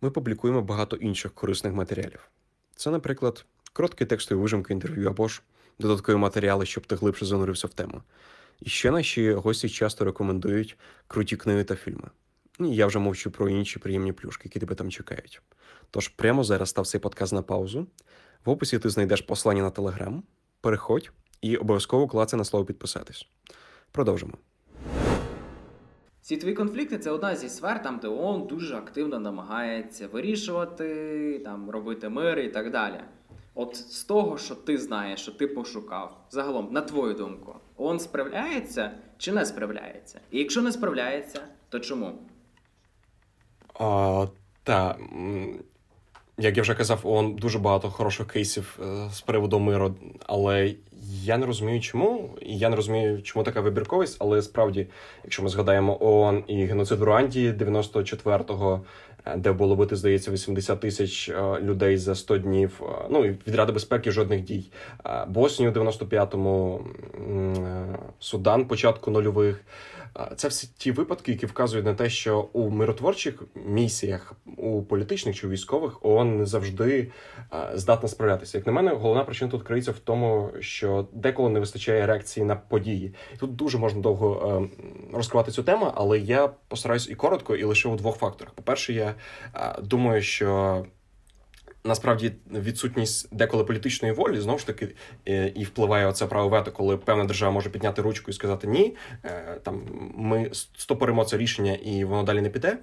[0.00, 2.30] ми публікуємо багато інших корисних матеріалів.
[2.76, 5.42] Це, наприклад, короткі текстові вижимки інтерв'ю або ж
[5.78, 8.02] додаткові матеріали, щоб ти глибше занурився в тему.
[8.60, 12.10] І ще наші гості часто рекомендують круті книги та фільми.
[12.60, 15.42] І я вже мовчу про інші приємні плюшки, які тебе там чекають.
[15.90, 17.86] Тож прямо зараз став цей подкаст на паузу.
[18.44, 20.22] В описі ти знайдеш послання на телеграм.
[20.60, 23.28] Переходь і обов'язково клацай на слово підписатись.
[23.92, 24.32] Продовжимо.
[26.36, 32.08] Твої конфлікти це одна зі сфер, там, де ООН дуже активно намагається вирішувати, там, робити
[32.08, 33.00] мир і так далі.
[33.54, 38.90] От з того, що ти знаєш, що ти пошукав, загалом, на твою думку, ООН справляється
[39.18, 40.20] чи не справляється?
[40.30, 42.18] І якщо не справляється, то чому?
[43.74, 44.26] А,
[44.62, 44.96] Та,
[46.38, 49.94] як я вже казав, ООН дуже багато хороших кейсів е, з приводу миру,
[50.26, 50.74] але
[51.22, 52.30] я не розумію, чому.
[52.40, 54.16] І я не розумію, чому така вибірковість.
[54.20, 54.86] Але справді,
[55.24, 58.80] якщо ми згадаємо ООН і геноцид в Руанді 94-го,
[59.26, 62.80] е, де було бити, здається, 80 тисяч е, людей за 100 днів.
[63.10, 64.70] Ну і від Ради безпеки жодних дій.
[65.26, 66.84] Боснію 95-му,
[68.18, 69.64] Судан початку нульових.
[70.36, 75.48] Це всі ті випадки, які вказують на те, що у миротворчих місіях, у політичних чи
[75.48, 77.10] військових ООН не завжди
[77.74, 78.58] здатна справлятися.
[78.58, 82.56] Як на мене, головна причина тут криється в тому, що деколи не вистачає реакції на
[82.56, 83.14] події.
[83.38, 84.68] Тут дуже можна довго
[85.12, 88.54] розкривати цю тему, але я постараюсь і коротко, і лише у двох факторах.
[88.54, 89.14] По перше, я
[89.82, 90.84] думаю, що
[91.84, 94.88] насправді відсутність деколи політичної волі знову ж таки
[95.28, 98.96] е, і впливає оце право вето, коли певна держава може підняти ручку і сказати ні.
[99.24, 99.82] Е, там
[100.16, 102.78] ми стопоримо це рішення і воно далі не піде.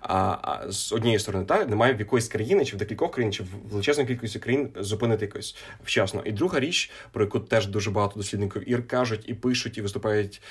[0.00, 3.42] А, а з однієї сторони, так немає в якоїсь країни, чи в декількох країн, чи
[3.42, 6.22] в величезній кількості країн зупинити якось вчасно.
[6.24, 10.42] І друга річ, про яку теж дуже багато дослідників ір кажуть, і пишуть, і виступають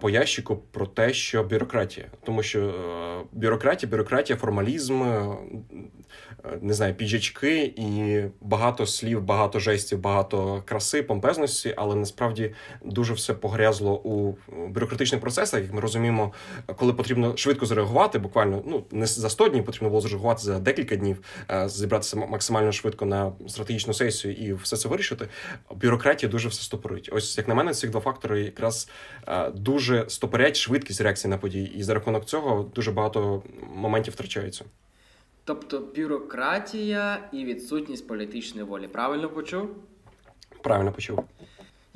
[0.00, 2.74] по ящику про те, що бюрократія, тому що
[3.32, 5.04] бюрократія, бюрократія, формалізм,
[6.60, 6.94] не знаю,
[7.24, 14.36] піджачки і багато слів, багато жестів, багато краси, помпезності, але насправді дуже все погрязло у
[14.68, 15.62] бюрократичних процесах.
[15.62, 16.32] Як ми розуміємо,
[16.76, 20.96] коли потрібно швидко зреагувати, буквально ну не за 100 днів, потрібно було зреагувати за декілька
[20.96, 25.28] днів, е, зібратися максимально швидко на стратегічну сесію і все це вирішити.
[25.74, 27.10] Бюрократія дуже все стопорить.
[27.12, 28.88] Ось як на мене, ці два фактори якраз
[29.28, 33.42] е, дуже стопорять швидкість реакції на події, і за рахунок цього дуже багато
[33.74, 34.64] моментів втрачаються.
[35.44, 38.88] Тобто бюрократія і відсутність політичної волі.
[38.88, 39.68] Правильно почув?
[40.62, 41.24] Правильно почув.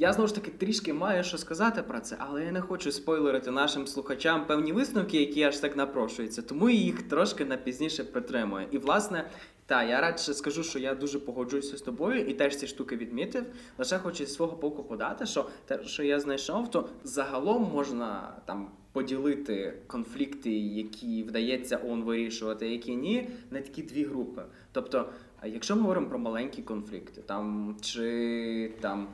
[0.00, 3.50] Я знову ж таки трішки маю що сказати про це, але я не хочу спойлерити
[3.50, 8.66] нашим слухачам певні висновки, які аж так напрошуються, тому їх трошки на пізніше притримую.
[8.70, 9.30] І, власне,
[9.66, 13.44] та я радше скажу, що я дуже погоджуюся з тобою і теж ці штуки відмітив.
[13.78, 18.70] Лише хочу зі свого боку подати, що те, що я знайшов, то загалом можна там
[18.98, 24.42] поділити конфлікти, які вдається ООН вирішувати, які ні, на такі дві групи.
[24.72, 25.08] Тобто,
[25.44, 29.08] якщо ми говоримо про маленькі конфлікти, там чи там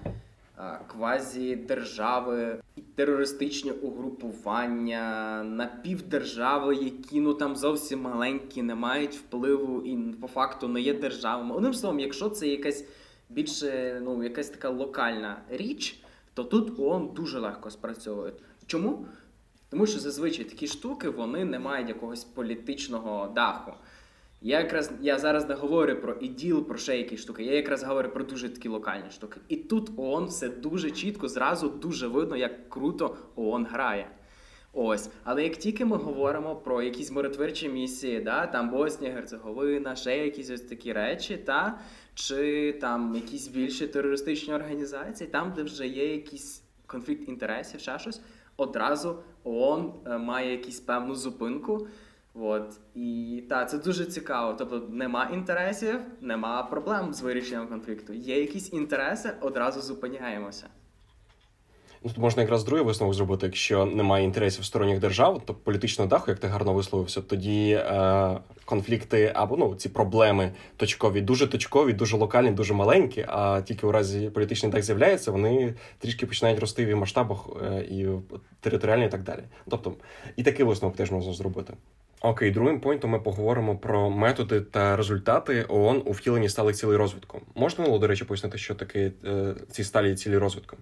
[0.86, 2.60] квазі держави,
[2.94, 10.80] терористичні угрупування, напівдержави, які ну там зовсім маленькі, не мають впливу і по факту не
[10.80, 11.54] є державами.
[11.54, 12.84] Одним словом, якщо це якась
[13.30, 16.00] більше ну якась така локальна річ,
[16.34, 18.32] то тут ООН дуже легко спрацьовує.
[18.66, 19.06] Чому?
[19.74, 23.72] Тому що зазвичай такі штуки вони не мають якогось політичного даху.
[24.42, 27.44] Я якраз я зараз не говорю про іділ, про ще якісь штуки.
[27.44, 29.40] Я якраз говорю про дуже такі локальні штуки.
[29.48, 34.08] І тут ООН все дуже чітко, зразу дуже видно, як круто ООН грає.
[34.72, 40.18] Ось, але як тільки ми говоримо про якісь миротворчі місії, да, там Боснія, Герцеговина, ще
[40.18, 41.78] якісь ось такі речі, та
[42.14, 48.20] чи там якісь більші терористичні організації, там, де вже є якийсь конфлікт інтересів, ще щось,
[48.56, 51.88] одразу ООН е, має якусь певну зупинку.
[52.34, 52.80] От.
[52.94, 54.54] І так, це дуже цікаво.
[54.58, 58.12] Тобто нема інтересів, нема проблем з вирішенням конфлікту.
[58.12, 60.66] Є якісь інтереси, одразу зупиняємося.
[62.04, 66.30] Ну, тут можна якраз другий висновок зробити, якщо немає інтересів сторонніх держав, то політичного даху,
[66.30, 72.16] як ти гарно висловився, тоді е, конфлікти або ну ці проблеми точкові, дуже точкові, дуже
[72.16, 73.24] локальні, дуже маленькі.
[73.28, 78.06] А тільки у разі політичний дах з'являється, вони трішки починають рости в масштабах е, і
[78.60, 79.40] територіально, і так далі.
[79.68, 79.94] Тобто
[80.36, 81.72] і такий висновок теж можна зробити.
[82.20, 87.40] Окей, другим поінтом ми поговоримо про методи та результати ООН у втіленні сталих цілей розвитку.
[87.54, 90.76] Можна до речі, пояснити, що таке е, ці сталі цілі розвитку?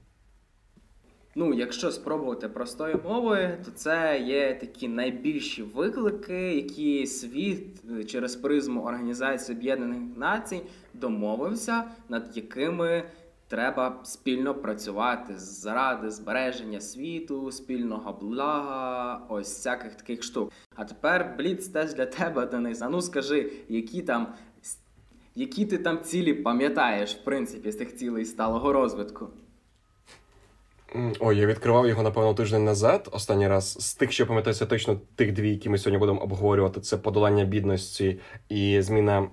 [1.34, 8.36] Ну, якщо спробувати простою мовою, то це є такі найбільші виклики, які світ е, через
[8.36, 10.62] призму Організації Об'єднаних Націй
[10.94, 13.02] домовився, над якими
[13.48, 20.52] треба спільно працювати заради збереження світу, спільного блага, ось всяких таких штук.
[20.74, 22.82] А тепер бліц теж для тебе, Денис.
[22.82, 24.34] А ну скажи, які там.
[25.34, 29.28] Які ти там цілі пам'ятаєш, в принципі, з тих цілей сталого розвитку?
[31.20, 33.08] Ой, я відкривав його, напевно, тиждень назад.
[33.12, 33.76] Останній раз.
[33.80, 38.18] З тих, що пам'ятаюся, точно тих дві, які ми сьогодні будемо обговорювати, це подолання бідності
[38.48, 39.28] і зміна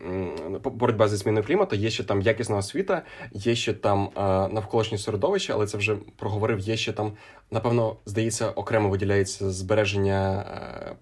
[0.64, 1.76] боротьба зі зміною клімату.
[1.76, 3.02] Є ще там якісна освіта,
[3.34, 4.10] є ще там
[4.52, 6.60] навколишнє середовище, але це вже проговорив.
[6.60, 7.12] Є ще там,
[7.52, 10.46] напевно, здається, окремо виділяється збереження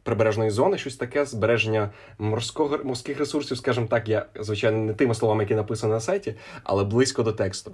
[0.03, 4.09] прибережної зони, щось таке, збереження морського морських ресурсів, скажімо так.
[4.09, 7.71] Я звичайно не тими словами, які написані на сайті, але близько до тексту.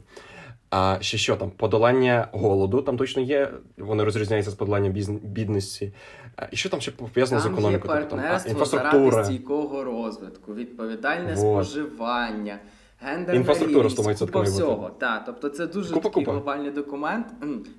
[0.76, 1.52] А ще що там?
[1.52, 3.52] Подолання голоду там точно є.
[3.78, 4.92] Вони розрізняються з подоланням
[5.24, 5.94] бідності.
[6.52, 7.94] І що там ще пов'язано з економікою?
[7.94, 9.12] Є тобто, партнерство тобто, інфраструктура.
[9.12, 11.66] заради стійкого розвитку, відповідальне вот.
[11.66, 12.60] споживання,
[13.02, 14.90] гендерна інфраструктура рівність, купа всього.
[14.90, 16.32] Так, тобто це дуже купа, такий купа.
[16.32, 17.28] глобальний документ.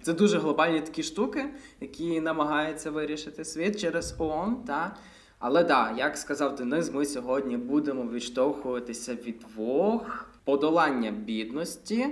[0.03, 1.45] Це дуже глобальні такі штуки,
[1.81, 4.57] які намагаються вирішити світ через ООН.
[4.67, 4.97] Та.
[5.39, 12.07] Але так, як сказав Денис, ми сьогодні будемо відштовхуватися від двох подолання бідності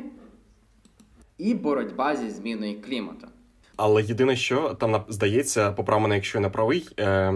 [1.43, 3.27] і боротьба зі зміною клімату.
[3.77, 7.35] Але єдине, що там здається, поправ мене, якщо я не правий, е,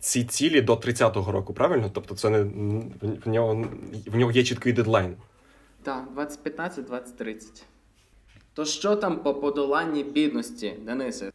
[0.00, 1.90] ці цілі до 30-го року, правильно?
[1.94, 2.42] Тобто, це не
[3.24, 3.64] в нього
[4.06, 5.14] в нього є чіткий дедлайн.
[5.82, 7.62] Так, 2015-2030.
[8.54, 11.32] То що там по подоланні бідності, Денисе?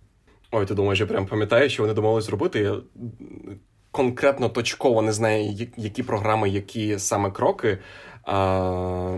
[0.52, 2.60] Ой, ти думаєш, я прям пам'ятаю, що вони домовились зробити.
[2.60, 2.76] Я
[3.92, 7.80] конкретно точково не знаю, які програми, які саме кроки.
[8.24, 9.18] А,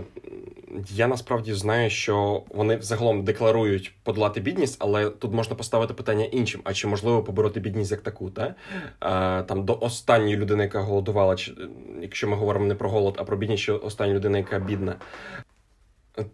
[0.88, 6.60] Я насправді знаю, що вони загалом декларують подолати бідність, але тут можна поставити питання іншим:
[6.64, 8.30] а чи можливо побороти бідність як таку?
[8.30, 8.54] Та?
[9.00, 11.52] А, Там до останньої людини, яка голодувала, чи
[12.00, 14.96] якщо ми говоримо не про голод, а про бідність, що остання людина, яка бідна.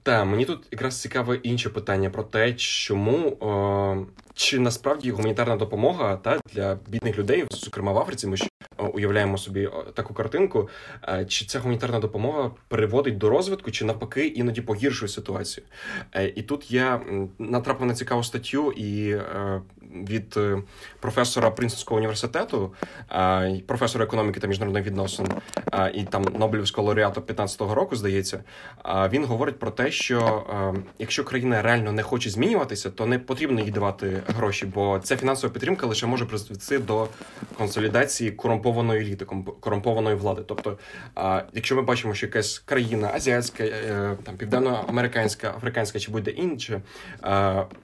[0.02, 6.16] Та мені тут якраз цікаве інше питання про те, чому о, чи насправді гуманітарна допомога
[6.16, 8.48] та для бідних людей, зокрема в Африці, ми ж
[8.94, 10.68] уявляємо собі таку картинку.
[11.28, 15.66] Чи ця гуманітарна допомога приводить до розвитку, чи навпаки іноді погіршує ситуацію?
[16.12, 17.00] Е, і тут я
[17.38, 19.60] натрапив на цікаву статтю і е,
[19.94, 20.62] від е,
[21.00, 22.74] професора Принстонського університету,
[23.66, 25.26] професора економіки та міжнародних відносин,
[25.94, 28.44] і там Нобелівського лауреата 15-го року, здається,
[29.10, 30.44] він говорить про те, що
[30.98, 35.52] якщо країна реально не хоче змінюватися, то не потрібно їй давати гроші, бо ця фінансова
[35.52, 37.08] підтримка лише може призвести до
[37.58, 39.26] консолідації корумпованої еліти,
[39.60, 40.42] корумпованої влади.
[40.46, 40.78] Тобто,
[41.52, 46.82] якщо ми бачимо, що якась країна азіатська, е, там південноамериканська, африканська чи будь-де інше,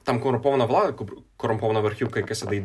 [0.05, 0.93] там корумпована влада,
[1.39, 2.63] корумпована верхівка, яка сидить.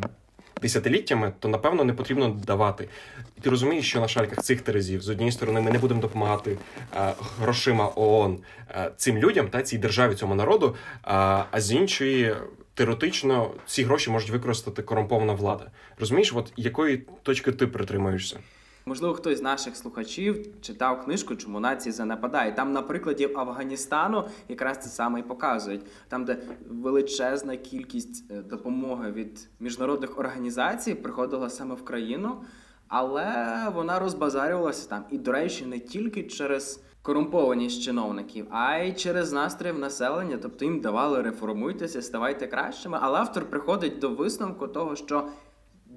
[0.62, 2.90] Десятиліттями, то напевно не потрібно давати.
[3.38, 6.58] І ти розумієш, що на шальках цих терезів з однієї сторони ми не будемо допомагати
[6.96, 10.76] а, грошима ООН а, цим людям та цій державі, цьому народу.
[11.04, 12.36] А, а з іншої
[12.74, 15.72] теоретично ці гроші можуть використати корумпована влада.
[16.00, 18.40] Розумієш, от якої точки ти притримуєшся?
[18.86, 22.56] Можливо, хтось з наших слухачів читав книжку, чому нації занападають.
[22.56, 25.82] Там, на прикладі Афганістану, якраз це саме і показують.
[26.08, 26.38] Там, де
[26.70, 32.44] величезна кількість е, допомоги від міжнародних організацій приходила саме в країну,
[32.88, 35.04] але вона розбазарювалася там.
[35.12, 40.80] І, до речі, не тільки через корумпованість чиновників, а й через настрій населення, тобто їм
[40.80, 42.98] давали реформуйтеся, ставайте кращими.
[43.02, 45.28] Але автор приходить до висновку того, що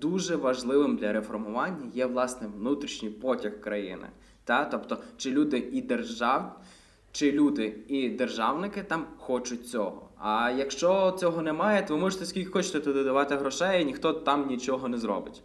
[0.00, 4.06] дуже важливим для реформування є власне внутрішній потяг країни.
[4.44, 4.64] Та?
[4.64, 6.60] Тобто, чи люди і держав,
[7.12, 10.08] чи люди і державники там хочуть цього.
[10.18, 14.46] А якщо цього немає, то ви можете скільки хочете туди давати грошей, і ніхто там
[14.46, 15.42] нічого не зробить.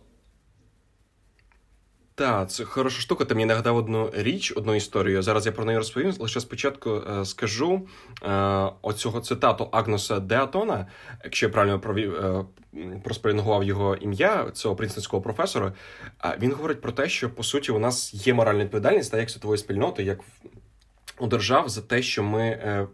[2.22, 3.26] Так, це хороша штука.
[3.26, 5.22] Ти мені нагадав одну річ, одну історію.
[5.22, 6.14] Зараз я про неї розповім.
[6.20, 7.88] Лише спочатку е, скажу
[8.24, 8.32] е,
[8.82, 10.88] оцього цитату Агноса Деатона,
[11.24, 12.46] якщо я правильно провів е,
[13.04, 15.74] проспринував його ім'я цього принстонського професора.
[16.40, 19.58] Він говорить про те, що по суті у нас є моральна відповідальність, та як світової
[19.58, 20.20] спільноти, як
[21.20, 22.88] у держав за те, що ми.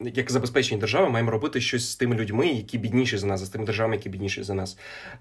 [0.00, 3.48] Е, як забезпечені держави, маємо робити щось з тими людьми, які бідніші за нас, з
[3.48, 4.78] тими державами, які бідніші за нас.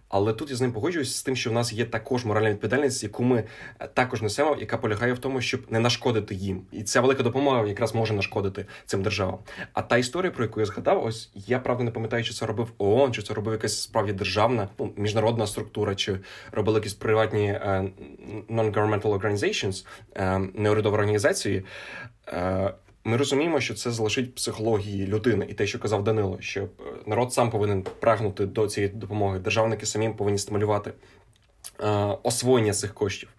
[0.10, 3.04] Але тут я з ним погоджуюсь з тим, що в нас є також моральна відповідальність,
[3.04, 3.44] яку ми
[3.80, 6.62] е, також несемо, яка полягає в тому, щоб не нашкодити їм.
[6.72, 9.38] І ця велика допомога якраз може нашкодити цим державам.
[9.74, 12.72] А та історія, про яку я згадав, ось я правда не пам'ятаю, чи це робив
[12.78, 16.20] ООН, чи це робив якась справді державна, ну міжнародна структура, чи
[16.52, 17.90] робили якісь приватні uh,
[18.50, 19.86] non-governmental organizations,
[20.16, 21.64] uh, неурядові організації.
[23.08, 26.68] Ми розуміємо, що це залишить психології людини, і те, що казав Данило, що е,
[27.06, 29.40] народ сам повинен прагнути до цієї допомоги.
[29.40, 30.94] Державники самі повинні стимулювати
[31.80, 31.88] е,
[32.24, 33.30] освоєння цих коштів.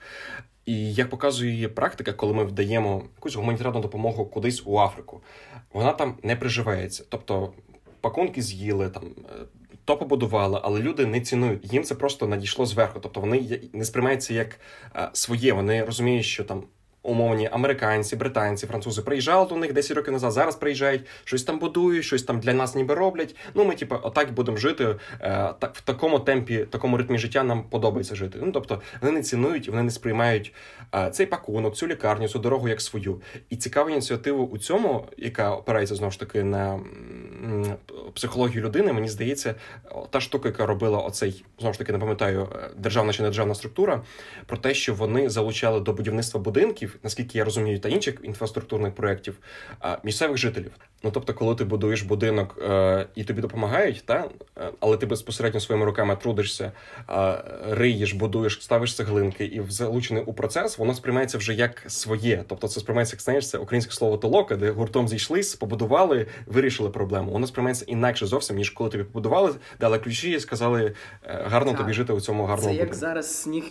[0.66, 5.20] І як показує практика, коли ми вдаємо якусь гуманітарну допомогу кудись у Африку,
[5.72, 7.04] вона там не приживається.
[7.08, 7.52] Тобто
[8.00, 9.04] пакунки з'їли там.
[9.04, 9.44] Е,
[9.84, 11.72] то побудували, але люди не цінують.
[11.72, 13.00] Їм це просто надійшло зверху.
[13.00, 14.60] Тобто вони не сприймаються як
[15.12, 15.52] своє.
[15.52, 16.62] Вони розуміють, що там
[17.06, 20.32] умовні американці, британці, французи приїжджали до них 10 років назад.
[20.32, 23.36] Зараз приїжджають, щось там будують, щось там для нас ніби роблять.
[23.54, 24.96] Ну ми, типу, отак будемо жити.
[25.20, 28.38] Е, так в такому темпі, такому ритмі життя нам подобається жити.
[28.42, 30.52] Ну тобто вони не цінують, вони не сприймають
[30.94, 33.20] е, цей пакунок, цю лікарню, цю дорогу як свою.
[33.50, 36.80] І цікава ініціатива у цьому, яка опирається знову ж таки на
[38.14, 38.92] психологію людини.
[38.92, 39.54] Мені здається,
[40.10, 43.54] та штука, яка робила оцей знову ж таки, не пам'ятаю, е, державна чи не державна
[43.54, 44.02] структура,
[44.46, 49.38] про те, що вони залучали до будівництва будинків, наскільки я розумію, та інших інфраструктурних проєктів
[50.04, 50.72] місцевих жителів.
[51.02, 54.24] Ну тобто, коли ти будуєш будинок е, і тобі допомагають, та
[54.58, 56.72] е, але ти безпосередньо своїми руками трудишся,
[57.10, 62.44] е, риєш, будуєш, ставиш цеглинки і залучений у процес, воно сприймається вже як своє.
[62.48, 67.32] Тобто, це сприймається як знаєш, це українське слово толока, де гуртом зійшлись, побудували, вирішили проблему.
[67.32, 70.92] Воно сприймається інакше зовсім ніж коли тобі побудували, дали ключі і сказали
[71.22, 71.80] гарно так.
[71.80, 72.74] тобі жити у цьому гарному.
[72.74, 73.64] Це як зараз сніг.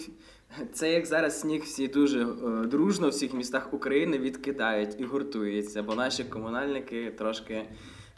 [0.73, 2.25] Це як зараз сніг всі дуже е,
[2.67, 7.65] дружно в всіх містах України відкидають і гуртуються, бо наші комунальники трошки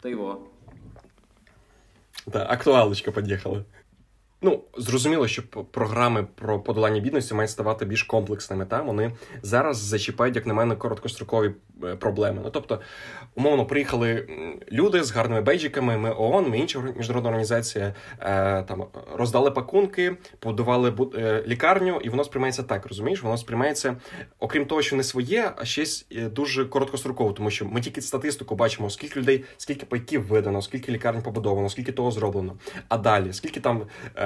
[0.00, 0.46] тайво.
[2.32, 3.64] Так, актуалочка під'їхала.
[4.42, 8.66] Ну, зрозуміло, що програми про подолання бідності мають ставати більш комплексними.
[8.66, 9.12] Та вони
[9.42, 11.50] зараз зачіпають, як на мене, короткострокові
[11.84, 12.40] е, проблеми.
[12.44, 12.80] Ну тобто,
[13.34, 14.28] умовно, приїхали
[14.72, 15.96] люди з гарними бейджиками.
[15.96, 18.84] Ми ООН, ми інша міжнародна організація е, там
[19.14, 22.86] роздали пакунки, побудували е, лікарню, і воно сприймається так.
[22.86, 23.96] Розумієш, воно сприймається,
[24.38, 28.90] окрім того, що не своє, а щось дуже короткостроково, тому що ми тільки статистику бачимо,
[28.90, 32.56] скільки людей, скільки пайків видано, скільки лікарень побудовано, скільки того зроблено.
[32.88, 33.82] А далі скільки там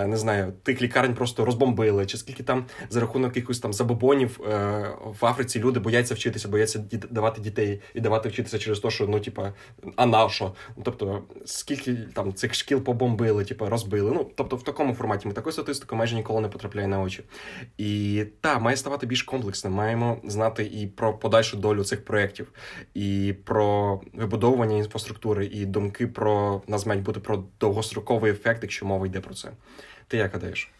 [0.07, 4.89] не знаю, тих лікарень просто розбомбили, чи скільки там за рахунок якихось там забобонів е,
[5.21, 9.21] в Африці люди бояться вчитися, бояться давати дітей і давати вчитися через те, що ну,
[9.21, 9.53] типа,
[9.97, 10.53] а на що?
[10.77, 14.11] Ну, тобто, скільки там цих шкіл побомбили, типа розбили.
[14.15, 17.25] Ну, тобто, в такому форматі ми такою статистикою майже ніколи не потрапляє на очі.
[17.79, 19.73] І так, має ставати більш комплексним.
[19.73, 22.53] Маємо знати і про подальшу долю цих проєктів,
[22.95, 29.07] і про вибудовування інфраструктури, і думки про нас мають бути про довгостроковий ефект, якщо мова
[29.07, 29.51] йде про це.
[30.13, 30.71] Ти як гадаєш?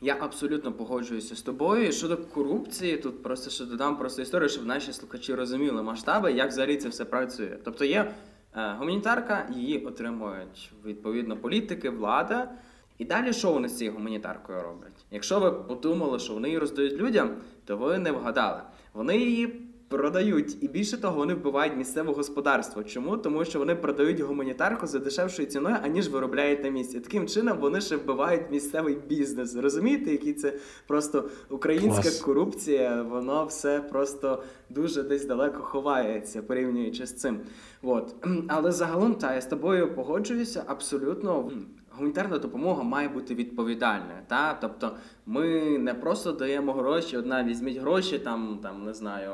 [0.00, 1.92] Я абсолютно погоджуюся з тобою.
[1.92, 6.76] Щодо корупції, тут просто ще додам просто історію, щоб наші слухачі розуміли масштаби, як взагалі
[6.76, 7.58] це все працює.
[7.64, 8.12] Тобто є
[8.56, 12.50] е, гуманітарка, її отримують відповідно політики, влада.
[12.98, 15.06] І далі що вони з цією гуманітаркою роблять?
[15.10, 18.60] Якщо ви подумали, що вони її роздають людям, то ви не вгадали.
[18.92, 19.46] Вони її
[19.88, 20.62] продають.
[20.62, 22.84] І більше того, вони вбивають місцеве господарство.
[22.84, 23.16] Чому?
[23.16, 27.00] Тому що вони продають гуманітарку за дешевшою ціною, аніж виробляють на місці.
[27.00, 29.56] Таким чином вони ще вбивають місцевий бізнес.
[29.56, 30.54] Розумієте, який це
[30.86, 32.20] просто українська Клас.
[32.20, 37.40] корупція, воно все просто дуже десь далеко ховається, порівнюючи з цим.
[37.82, 38.14] От.
[38.48, 41.50] Але загалом, та я з тобою погоджуюся абсолютно.
[41.90, 44.18] Гуманітарна допомога має бути відповідальною.
[44.26, 44.54] Та?
[44.60, 49.30] Тобто ми не просто даємо гроші, одна візьміть гроші, там, там не знаю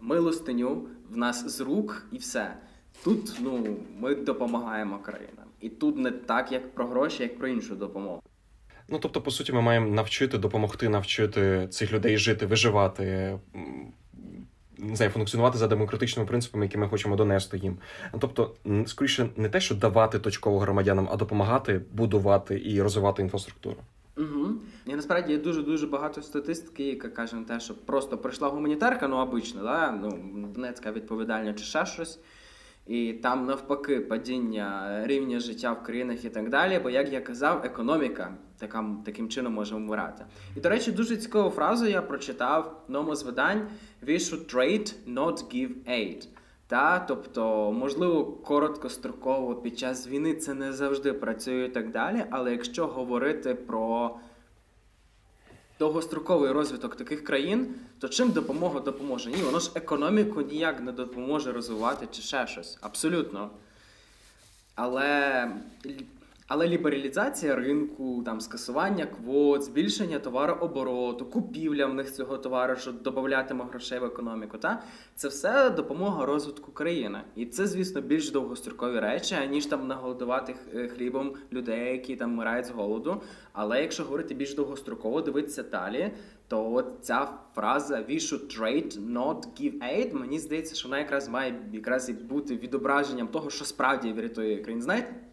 [0.00, 2.56] милостиню в нас з рук і все.
[3.04, 5.46] Тут ну, ми допомагаємо країнам.
[5.60, 8.22] І тут не так, як про гроші, як про іншу допомогу.
[8.88, 13.38] Ну тобто, по суті, ми маємо навчити, допомогти навчити цих людей жити, виживати.
[14.78, 17.78] Не знаю, функціонувати за демократичними принципами, які ми хочемо донести їм.
[18.18, 18.54] Тобто,
[18.86, 23.76] скоріше, не те, що давати точково громадянам, а допомагати будувати і розвивати інфраструктуру.
[24.16, 24.52] Угу.
[24.86, 29.08] І насправді є дуже дуже багато статистики, яка каже на те, що просто прийшла гуманітарка,
[29.08, 29.90] ну обично, да?
[29.92, 32.18] ну, Донецька відповідальна чи ще щось.
[32.86, 36.80] І там навпаки падіння рівня життя в країнах і так далі.
[36.82, 40.24] Бо, як я казав, економіка така, таким чином може вмирати.
[40.56, 43.68] І, до речі, дуже цікаву фразу я прочитав в одному з видань:
[44.06, 46.26] We should trade, not give aid.
[46.70, 52.24] Та, Тобто, можливо, короткостроково під час війни це не завжди працює і так далі.
[52.30, 54.16] Але якщо говорити про
[55.78, 59.30] довгостроковий розвиток таких країн, то чим допомога допоможе?
[59.30, 62.78] Ні, воно ж економіку ніяк не допоможе розвивати чи ще щось.
[62.80, 63.50] Абсолютно.
[64.74, 65.44] Але
[66.50, 73.64] але лібералізація ринку, там скасування квот, збільшення товарообороту, купівля в них цього товару, що додатиме
[73.64, 74.82] грошей в економіку, та
[75.14, 77.20] це все допомога розвитку країни.
[77.36, 82.66] І це, звісно, більш довгострокові речі, аніж там нагодувати е, хлібом людей, які там вмирають
[82.66, 83.22] з голоду.
[83.52, 86.12] Але якщо говорити більш довгостроково, дивитися далі,
[86.48, 91.54] то ця фраза «We should trade, not give aid», мені здається, що вона якраз має
[91.72, 94.82] якраз і бути відображенням того, що справді врятує країн.
[94.82, 95.29] Знаєте?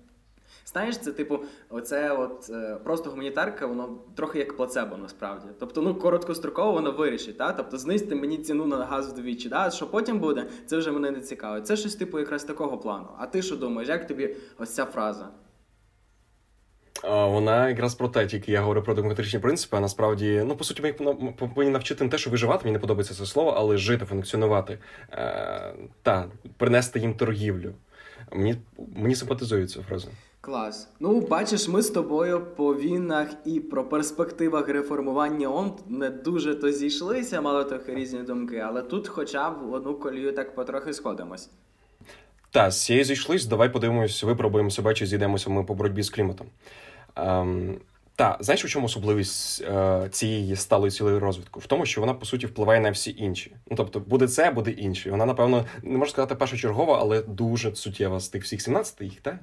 [0.72, 1.40] Знаєш, це типу,
[1.70, 5.48] оце от е, просто гуманітарка, воно трохи як плацебо насправді.
[5.60, 7.38] Тобто, ну короткостроково воно вирішить.
[7.38, 7.54] Та?
[7.54, 9.50] Тобто знизьте мені ціну на газ вдвічі.
[9.50, 9.72] Та?
[9.72, 11.68] Що потім буде, це вже мене не цікавить.
[11.68, 13.08] Це щось типу якраз такого плану.
[13.18, 15.30] А ти що думаєш, як тобі ось ця фраза?
[17.04, 20.82] Вона якраз про те, тільки я говорю про демократичні принципи, а насправді, ну, по суті,
[20.82, 20.94] ми
[21.34, 24.80] повинні навчити не те, що виживати, мені не подобається це слово, але жити, функціонувати
[25.12, 26.26] е, та
[26.58, 27.74] принести їм торгівлю.
[28.32, 28.56] Мені
[28.96, 30.08] мені симпатизує ця фраза.
[30.48, 30.90] Клас.
[31.00, 36.72] Ну, бачиш, ми з тобою по війнах і про перспективах реформування ООН не дуже то
[36.72, 41.50] зійшлися, мали трохи різні думки, але тут, хоча б в одну колію так потрохи сходимось.
[42.52, 46.48] Та, з цієї зійшлись, давай подивимось, випробуємо себе, чи зійдемося ми по боротьбі з кліматом.
[47.16, 47.76] Ем,
[48.16, 51.60] Та, знаєш, у чому особливість е, цієї сталої цілої розвитку?
[51.60, 53.56] В тому, що вона, по суті, впливає на всі інші.
[53.72, 55.12] Ну, тобто, буде це, буде інше.
[55.12, 59.36] Вона, напевно, не можу сказати першочергова, але дуже суттєва з тих всіх 17 їх, так?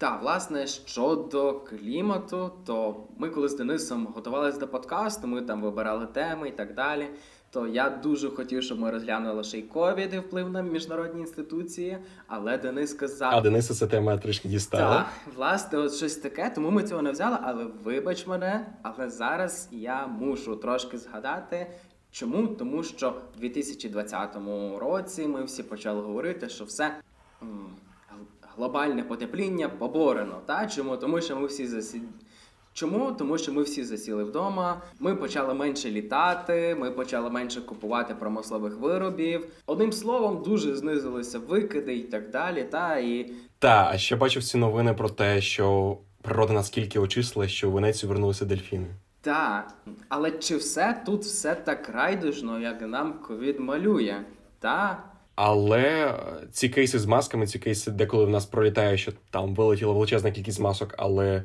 [0.00, 6.06] Так, власне, щодо клімату, то ми коли з Денисом готувалися до подкасту, ми там вибирали
[6.06, 7.06] теми і так далі.
[7.50, 11.98] То я дуже хотів, щоб ми розглянули ще й ковід і вплив на міжнародні інституції,
[12.26, 13.34] але Денис сказав.
[13.34, 14.96] А Дениса це тема трішки дістала.
[14.96, 19.68] Так, власне, от щось таке, тому ми цього не взяли, але вибач мене, але зараз
[19.70, 21.66] я мушу трошки згадати.
[22.10, 22.46] Чому?
[22.46, 24.36] Тому що в 2020
[24.78, 26.96] році ми всі почали говорити, що все
[28.60, 30.40] глобальне потепління поборено.
[30.46, 30.66] Та?
[30.66, 30.96] Чому?
[30.96, 32.02] Тому що ми всі засі...
[32.72, 33.12] Чому?
[33.12, 34.82] Тому що ми всі засіли вдома.
[34.98, 39.46] Ми почали менше літати, ми почали менше купувати промислових виробів.
[39.66, 42.64] Одним словом, дуже знизилися викиди і так далі.
[42.64, 47.70] Та і та а ще бачив ці новини про те, що природа наскільки очисла, що
[47.70, 48.86] в Венецію вернулися дельфіни.
[49.20, 49.74] Так,
[50.08, 54.24] але чи все тут все так райдужно, як нам ковід малює?
[54.58, 55.02] Та
[55.42, 56.14] але
[56.52, 60.60] ці кейси з масками, ці кейси, деколи в нас пролітає, що там вилетіла величезна кількість
[60.60, 60.94] масок.
[60.98, 61.42] Але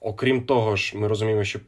[0.00, 1.62] окрім того ж, ми розуміємо, що е,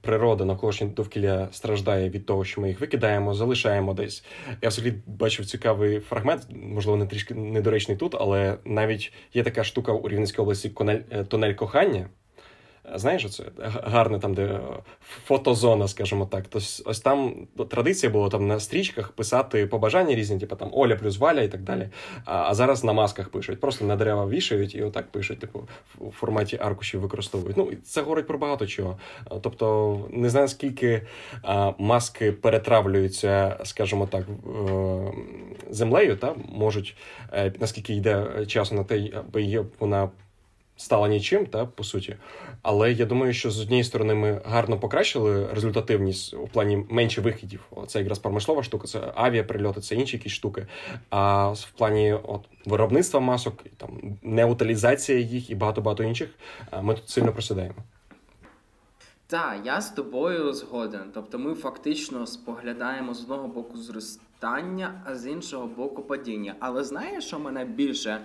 [0.00, 4.24] природа навколишнє довкілля страждає від того, що ми їх викидаємо, залишаємо десь.
[4.62, 9.92] Я взагалі бачив цікавий фрагмент, можливо, не трішки недоречний тут, але навіть є така штука
[9.92, 10.72] у Рівненській області
[11.28, 12.08] тунель кохання.
[12.94, 13.44] Знаєш, це
[13.84, 14.60] гарне там, де
[15.24, 16.48] фотозона, скажімо так.
[16.48, 21.18] То ось там традиція була там на стрічках писати побажання різні, типу там Оля плюс
[21.18, 21.88] Валя і так далі.
[22.24, 23.60] А а зараз на масках пишуть.
[23.60, 25.68] Просто на дерева вішають і отак пишуть, типу,
[26.00, 27.56] в форматі аркушів використовують.
[27.56, 28.98] Ну, це говорить про багато чого.
[29.42, 31.02] Тобто, не знаю, скільки
[31.42, 34.26] а, маски перетравлюються, скажімо так,
[35.70, 36.96] землею, та можуть,
[37.32, 40.10] е, наскільки йде часу на те, аби вона
[40.82, 42.16] стала нічим, та по суті.
[42.62, 47.60] Але я думаю, що з однієї сторони ми гарно покращили результативність у плані менше вихідів.
[47.86, 50.66] Це якраз промислова штука, це авіаприльоти, це інші якісь штуки.
[51.10, 56.30] А в плані от виробництва масок, там неутилізація їх і багато багато інших.
[56.82, 57.74] Ми тут сильно просідаємо.
[59.26, 61.10] Так, я з тобою згоден.
[61.14, 66.54] Тобто, ми фактично споглядаємо з одного боку зростання, а з іншого боку падіння.
[66.60, 68.20] Але знаєш, що мене більше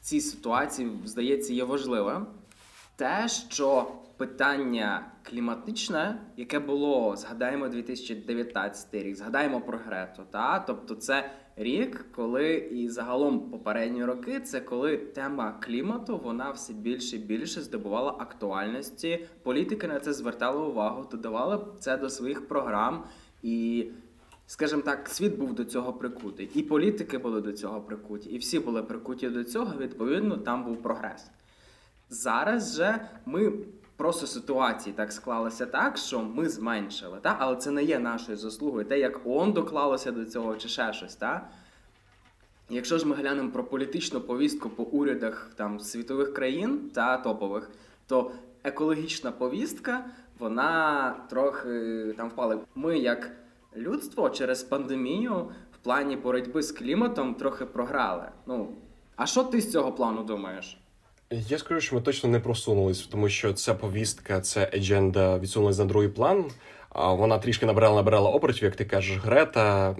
[0.00, 2.26] цій ситуації здається є важливим,
[2.96, 10.22] те, що питання кліматичне, яке було, згадаємо 2019 рік, згадаємо про Грету.
[10.30, 10.58] Та?
[10.58, 17.16] Тобто це рік, коли і загалом попередні роки, це коли тема клімату вона все більше
[17.16, 19.26] і більше здобувала актуальності.
[19.42, 23.04] Політики на це звертали увагу, додавали це до своїх програм
[23.42, 23.86] і
[24.50, 28.58] скажімо так, світ був до цього прикутий, і політики були до цього прикуті, і всі
[28.58, 29.74] були прикуті до цього.
[29.78, 31.30] Відповідно, там був прогрес.
[32.08, 33.52] Зараз же ми
[33.96, 37.36] просто ситуації так склалися так, що ми зменшили, та?
[37.38, 38.84] але це не є нашою заслугою.
[38.84, 41.14] Те, як ООН доклалося до цього, чи ще щось.
[41.14, 41.48] Та?
[42.70, 47.70] Якщо ж ми глянемо про політичну повістку по урядах там світових країн та топових,
[48.06, 48.32] то
[48.64, 50.04] екологічна повістка
[50.38, 52.58] вона трохи там впала.
[52.74, 53.39] Ми як
[53.76, 58.24] людство через пандемію в плані боротьби з кліматом трохи програли.
[58.46, 58.68] Ну
[59.16, 60.80] а що ти з цього плану думаєш?
[61.30, 65.84] Я скажу, що ми точно не просунулись, тому що ця повістка, ця едженда відсунулась на
[65.84, 66.44] другий план.
[66.94, 69.96] Вона трішки набрала набрала обертів, як ти кажеш, Грета,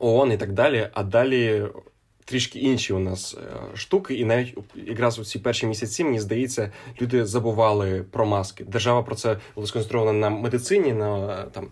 [0.00, 0.88] ООН і так далі.
[0.92, 1.68] А далі
[2.30, 6.72] трішки інші у нас е, штуки, і навіть якраз у ці перші місяці мені здається,
[7.00, 8.64] люди забували про маски.
[8.64, 11.68] Держава про це була сконцентрована на медицині, на там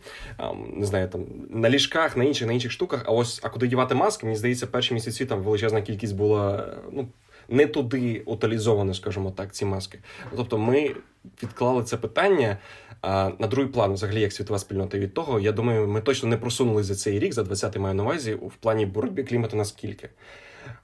[0.72, 3.02] не знаю, там на ліжках, на інших на інших штуках.
[3.06, 4.26] А ось а куди дівати маски?
[4.26, 7.08] Мені здається, перші місяці там величезна кількість була ну.
[7.50, 9.98] Не туди утилізовано, скажімо так, ці маски.
[10.36, 10.94] Тобто, ми
[11.42, 12.58] відклали це питання
[13.00, 14.98] а, на другий план, взагалі, як світова спільнота.
[14.98, 18.02] Від того, я думаю, ми точно не просунули за цей рік, за 20-й маю на
[18.02, 20.08] увазі, в плані боротьби клімату наскільки.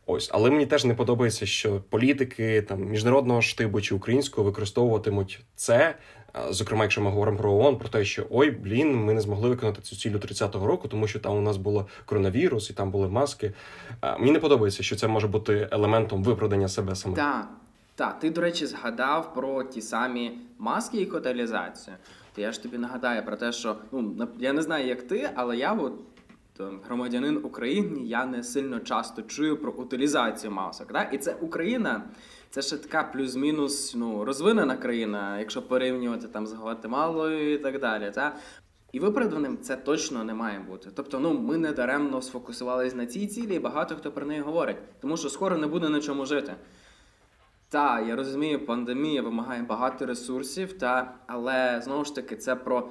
[0.07, 5.95] Ось, але мені теж не подобається, що політики там міжнародного штибу чи українського використовуватимуть це.
[6.51, 9.83] Зокрема, якщо ми говоримо про ООН, про те, що ой, блін, ми не змогли виконати
[9.83, 13.53] цю цілю 30-го року, тому що там у нас було коронавірус і там були маски.
[14.19, 17.17] Мені не подобається, що це може бути елементом виправдання себе саме.
[17.17, 17.49] Так.
[17.97, 21.97] Так, ти, до речі, згадав про ті самі маски і коталізацію.
[22.35, 25.57] То я ж тобі нагадаю про те, що ну я не знаю, як ти, але
[25.57, 25.93] я от
[26.61, 30.93] громадянин України, я не сильно часто чую про утилізацію масок.
[30.93, 31.15] Так?
[31.15, 32.03] І це Україна,
[32.51, 38.11] це ще така плюс-мінус ну, розвинена країна, якщо порівнювати там з Гватемалою і так далі.
[38.15, 38.37] Так?
[38.93, 40.91] І виправданим це точно не має бути.
[40.95, 44.77] Тобто, ну ми не даремно сфокусувалися на цій цілі, і багато хто про неї говорить,
[45.01, 46.55] тому що скоро не буде на чому жити.
[47.69, 52.89] Та, я розумію, пандемія вимагає багато ресурсів, та, але знову ж таки це про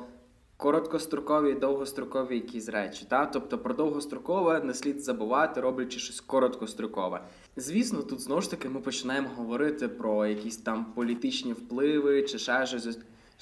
[0.64, 3.06] короткострокові і довгострокові якісь речі.
[3.10, 3.26] Та?
[3.26, 7.22] Тобто про довгострокове не слід забувати, роблячи щось короткострокове.
[7.56, 12.66] Звісно, тут знову ж таки ми починаємо говорити про якісь там політичні впливи чи ще
[12.66, 13.00] щось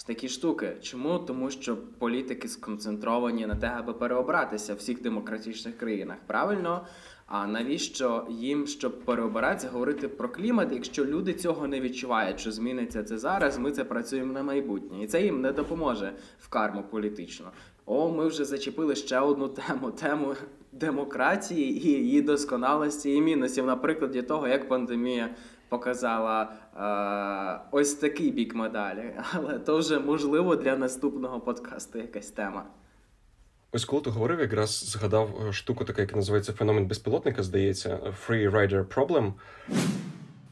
[0.07, 0.78] такі штуки.
[0.82, 1.19] Чому?
[1.19, 6.17] Тому що політики сконцентровані на те, аби переобратися в всіх демократичних країнах.
[6.28, 6.86] Правильно?
[7.34, 13.03] А навіщо їм, щоб переобиратися, говорити про клімат, якщо люди цього не відчувають, що зміниться
[13.03, 13.57] це зараз?
[13.57, 17.51] Ми це працюємо на майбутнє, і це їм не допоможе в карму політично.
[17.86, 20.36] О, ми вже зачепили ще одну тему: тему
[20.71, 25.36] демократії і її досконалості і мінусів на прикладі того, як пандемія
[25.69, 32.65] показала е, ось такий бік медалі, але то вже можливо для наступного подкасту якась тема.
[33.74, 38.51] Ось коли ти говорив, якраз згадав е, штуку, така, яка називається феномен безпілотника, здається, Free
[38.51, 39.34] Rider Problem.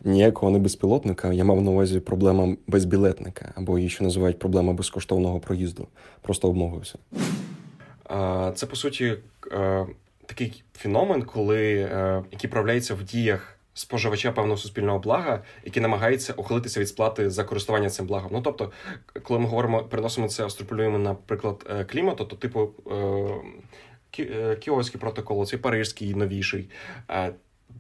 [0.03, 5.39] Ніякого не безпілотника, я мав на увазі проблема безбілетника, або її ще називають проблема безкоштовного
[5.39, 5.88] проїзду.
[6.22, 6.97] Просто обмовився.
[8.55, 9.15] Це по суті
[9.51, 9.86] е,
[10.26, 16.80] такий феномен, коли е, який проявляється в діях споживача певного суспільного блага, який намагається ухилитися
[16.80, 18.32] від сплати за користування цим благом.
[18.34, 18.71] Ну тобто,
[19.23, 22.69] коли ми говоримо, переносимо це, острополюємо, наприклад, е, клімату, то типу
[24.19, 26.69] е, е, Кіовський протокол, цей парижський новіший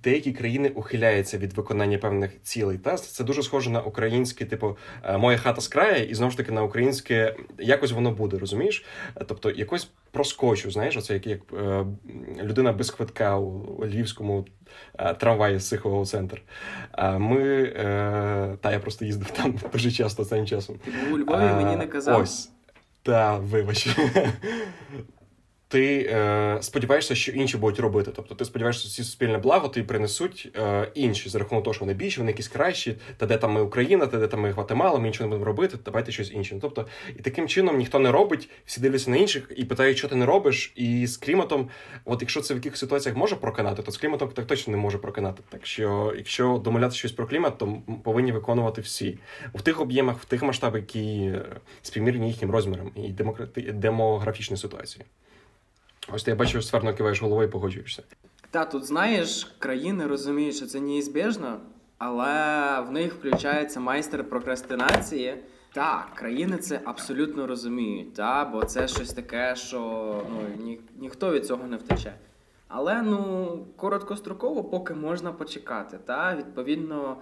[0.03, 2.77] деякі країни ухиляються від виконання певних цілей.
[2.77, 6.37] Та це дуже схоже на українське, типу «Е, моя хата з краю, і знову ж
[6.37, 8.85] таки на українське якось воно буде, розумієш?
[9.27, 11.85] Тобто якось проскочу, знаєш, оце як як е,
[12.43, 14.45] людина без квитка у львівському
[14.99, 16.41] е, трамваї з Сихового центр.
[17.17, 17.65] Ми
[18.61, 20.75] та я просто їздив там дуже часто цим часом.
[21.11, 22.21] У Львові мені не казав.
[22.21, 22.51] Ось.
[23.03, 23.87] Та, вибач
[25.69, 28.11] ти е, сподіваєшся, що інші будуть робити.
[28.15, 31.85] Тобто ти сподіваєшся, що ці суспільне благо ти принесуть е, інші за рахунок того, що
[31.85, 34.99] вони більші, вони якісь кращі, та де там ми Україна, та де там ми Гватемала,
[34.99, 36.55] ми нічого не будемо робити, давайте щось інше.
[36.55, 40.07] Ну, тобто, і таким чином ніхто не робить, всі дивляться на інших і питають, що
[40.07, 40.73] ти не робиш.
[40.75, 41.69] І з кліматом,
[42.05, 44.97] от якщо це в якихось ситуаціях може проканати, то з кліматом так точно не може
[44.97, 45.43] проканати.
[45.49, 49.17] Так що, якщо домовляти щось про клімат, то повинні виконувати всі
[49.53, 51.45] в тих об'ємах, в тих масштабах, які е,
[51.81, 53.61] співмірні їхнім розміром і демократи...
[53.61, 55.05] демографічній ситуації.
[56.13, 58.03] Ось ти я бачу, що сверно киваєш головою і погоджуєшся.
[58.51, 61.59] Та тут знаєш, країни розуміють, що це неізбіжно,
[61.97, 65.35] але в них включається майстер прокрастинації.
[65.73, 69.79] Так, країни це абсолютно розуміють, та, бо це щось таке, що
[70.29, 72.13] ну, ні, ніхто від цього не втече.
[72.67, 75.97] Але ну короткостроково поки можна почекати.
[76.05, 77.17] Та відповідно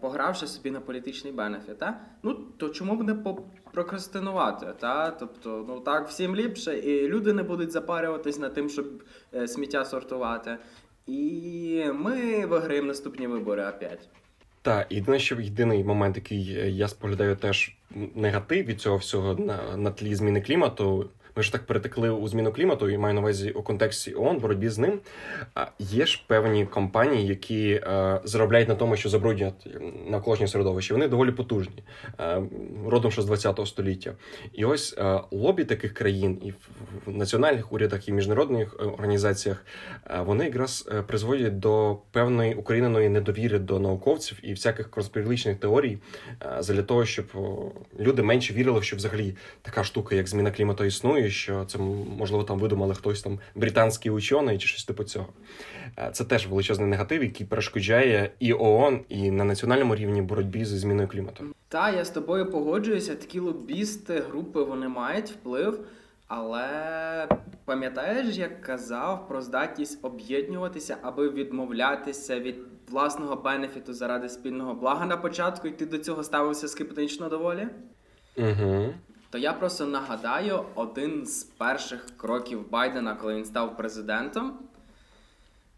[0.00, 2.00] погравши собі на політичний бенефіт, та?
[2.22, 3.14] ну то чому б не
[3.72, 4.66] прокрастинувати?
[4.78, 5.10] Та?
[5.10, 8.86] Тобто, ну так всім ліпше, і люди не будуть запарюватись над тим, щоб
[9.34, 10.58] е, сміття сортувати.
[11.06, 14.08] І ми виграємо наступні вибори опять.
[14.62, 16.44] Так, єдине, що єдиний момент, який
[16.76, 17.76] я споглядаю теж
[18.14, 21.10] негатив від цього всього на, на тлі зміни клімату.
[21.38, 24.68] Ми ж так перетекли у зміну клімату і маю на увазі у контексті ООН, боротьбі
[24.68, 25.00] з ним.
[25.78, 29.54] Є ж певні компанії, які е, заробляють на тому, що забруднюють
[30.10, 30.94] навколишнє середовище.
[30.94, 31.82] Вони доволі потужні,
[32.20, 32.42] е,
[32.86, 34.12] родом ще з 20-го століття.
[34.52, 39.64] І ось е, лобі таких країн і в національних урядах і міжнародних організаціях
[40.18, 45.98] вони якраз призводять до певної укоріненої недовіри до науковців і всяких конспірологічних теорій,
[46.68, 47.26] для того, щоб
[48.00, 51.78] люди менше вірили, що взагалі така штука, як зміна клімату, існує що це
[52.18, 55.26] можливо там видумали хтось там британський учений чи щось типу цього.
[55.98, 60.78] Е, це теж величезний негатив, який перешкоджає і ООН, і на національному рівні боротьбі зі
[60.78, 61.44] зміною клімату.
[61.68, 63.14] Та я з тобою погоджуюся.
[63.14, 65.80] Такі лобісти, групи вони мають вплив.
[66.28, 67.28] Але
[67.64, 72.56] пам'ятаєш, як казав про здатність об'єднуватися, аби відмовлятися від
[72.88, 77.68] власного бенефіту заради спільного блага на початку, і ти до цього ставився скептично доволі?
[78.36, 78.94] Угу
[79.30, 84.58] то я просто нагадаю один з перших кроків Байдена, коли він став президентом.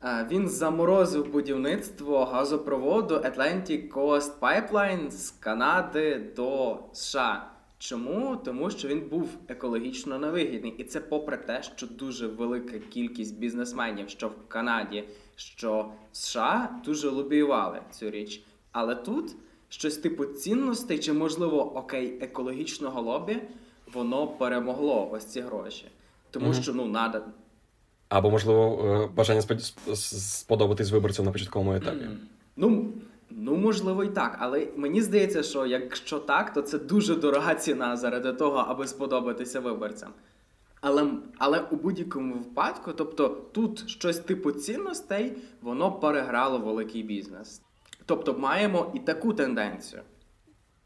[0.05, 7.47] Е, він заморозив будівництво газопроводу Atlantic Coast Pipeline з Канади до США.
[7.79, 8.37] Чому?
[8.37, 10.75] Тому що він був екологічно невигідний.
[10.79, 15.05] І це попри те, що дуже велика кількість бізнесменів, що в Канаді,
[15.37, 18.43] що в США, дуже лобіювали цю річ.
[18.73, 19.37] Але тут
[19.71, 23.37] щось типу цінностей, чи, можливо, окей, екологічного лобі,
[23.93, 25.85] воно перемогло ось ці гроші.
[26.31, 26.63] Тому Мгм.
[26.63, 27.21] що ну надо.
[28.09, 29.43] Або, можливо, е, бажання
[29.95, 32.09] сподобатись виборцям на початковому етапі.
[32.57, 32.93] Ну,
[33.31, 34.37] ну, можливо, і так.
[34.41, 39.61] Але мені здається, що якщо так, то це дуже дорога ціна заради того, аби сподобатися
[39.61, 40.11] виборцям.
[40.81, 41.07] Але,
[41.39, 47.63] але у будь-якому випадку, тобто тут щось типу цінностей, воно переграло великий бізнес.
[48.11, 50.03] Тобто маємо і таку тенденцію.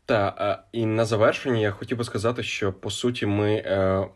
[0.07, 4.07] Та е, і на завершення я хотів би сказати, що по суті ми е,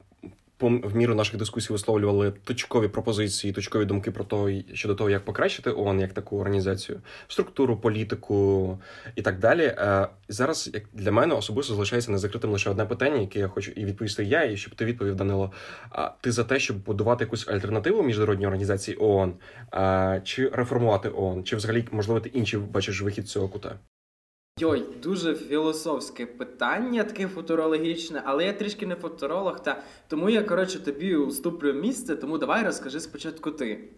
[0.61, 5.70] в міру наших дискусій висловлювали точкові пропозиції, точкові думки про то, щодо того, як покращити
[5.70, 8.78] ООН як таку організацію, структуру, політику
[9.16, 9.62] і так далі.
[9.62, 13.84] Е, зараз як для мене особисто залишається незакритим лише одне питання, яке я хочу і
[13.84, 15.52] відповісти я, і щоб ти відповів, Данило.
[15.90, 19.34] А ти за те, щоб будувати якусь альтернативу міжнародній організації ООН,
[19.74, 23.78] е, чи реформувати ООН, чи взагалі можливо ти інший бачиш вихід цього кута?
[24.61, 30.80] Йой, дуже філософське питання, таке футурологічне, але я трішки не футуролог, та тому я коротше
[30.80, 33.88] тобі уступлю місце, тому давай розкажи спочатку ти.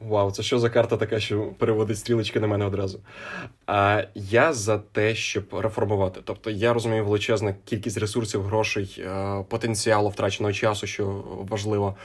[0.00, 3.00] Вау, це що за карта така, що переводить стрілочки на мене одразу?
[3.66, 6.20] А я за те, щоб реформувати.
[6.24, 11.96] Тобто я розумію величезна кількість ресурсів, грошей, е, потенціалу втраченого часу, що важливо,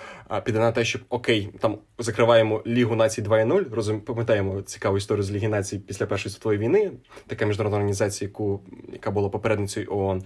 [0.44, 3.74] піде на те, щоб окей, там закриваємо Лігу націй 2.0.
[3.74, 6.92] Розум, пам'ятаємо цікаву історію з Ліги націй після Першої світової війни,
[7.28, 8.62] така міжнародна організація, яку
[8.94, 10.24] яка була попередницею ООН.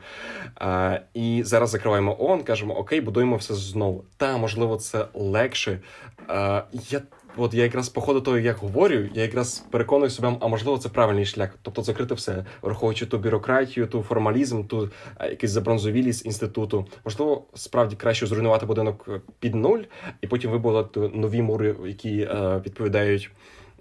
[0.56, 4.04] А, і зараз закриваємо ООН, кажемо, окей, будуємо все знову.
[4.18, 5.80] Та можливо, це легше.
[6.28, 7.02] А, я
[7.38, 10.90] От я якраз по ходу того, як говорю, я якраз переконую себе, а можливо, це
[10.90, 11.56] правильний шлях.
[11.62, 16.88] Тобто закрити все, враховуючи ту бюрократію, ту формалізм, ту а, якийсь забронзовілість інституту.
[17.06, 19.80] Можливо, справді краще зруйнувати будинок е, під нуль,
[20.22, 23.32] і потім вибудувати нові мури, які е, відповідають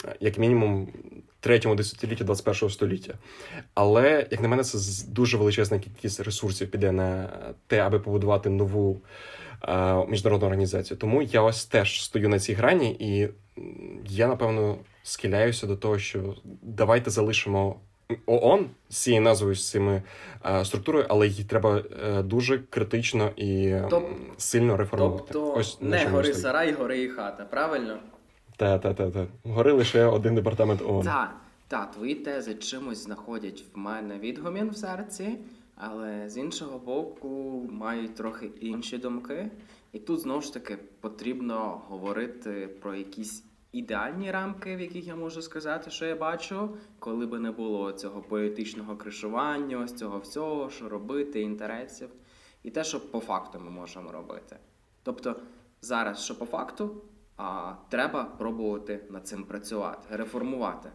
[0.04, 0.88] е, як мінімум
[1.40, 3.14] третьому десятилітті 21 століття.
[3.74, 4.78] Але, як на мене, це
[5.08, 7.28] дуже величезна кількість ресурсів піде на
[7.66, 8.98] те, аби побудувати нову е,
[10.08, 10.96] міжнародну організацію.
[10.98, 13.28] Тому я ось теж стою на цій грані, і
[14.08, 17.76] я напевно схиляюся до того, що давайте залишимо.
[18.26, 20.02] ООН з цією назвою з цими
[20.46, 25.24] е, структурою, але її треба е, дуже критично і Тоб- сильно реформувати.
[25.32, 26.42] Тобто Ось не гори стою.
[26.42, 27.98] сарай, гори і хата, правильно?
[28.56, 29.26] Та, та, та, та.
[29.44, 31.04] Гори лише один департамент ООН.
[31.04, 31.34] Так,
[31.68, 35.28] та, твої тези чимось знаходять в мене відгомін в серці,
[35.76, 39.50] але з іншого боку мають трохи інші думки.
[39.92, 45.42] І тут знову ж таки потрібно говорити про якісь ідеальні рамки, в яких я можу
[45.42, 50.88] сказати, що я бачу, коли би не було цього політичного кришування, ось цього всього, що
[50.88, 52.08] робити, інтересів,
[52.62, 54.56] і те, що по факту ми можемо робити.
[55.02, 55.36] Тобто
[55.80, 57.02] зараз, що по факту,
[57.36, 60.90] а, треба пробувати над цим працювати, реформувати.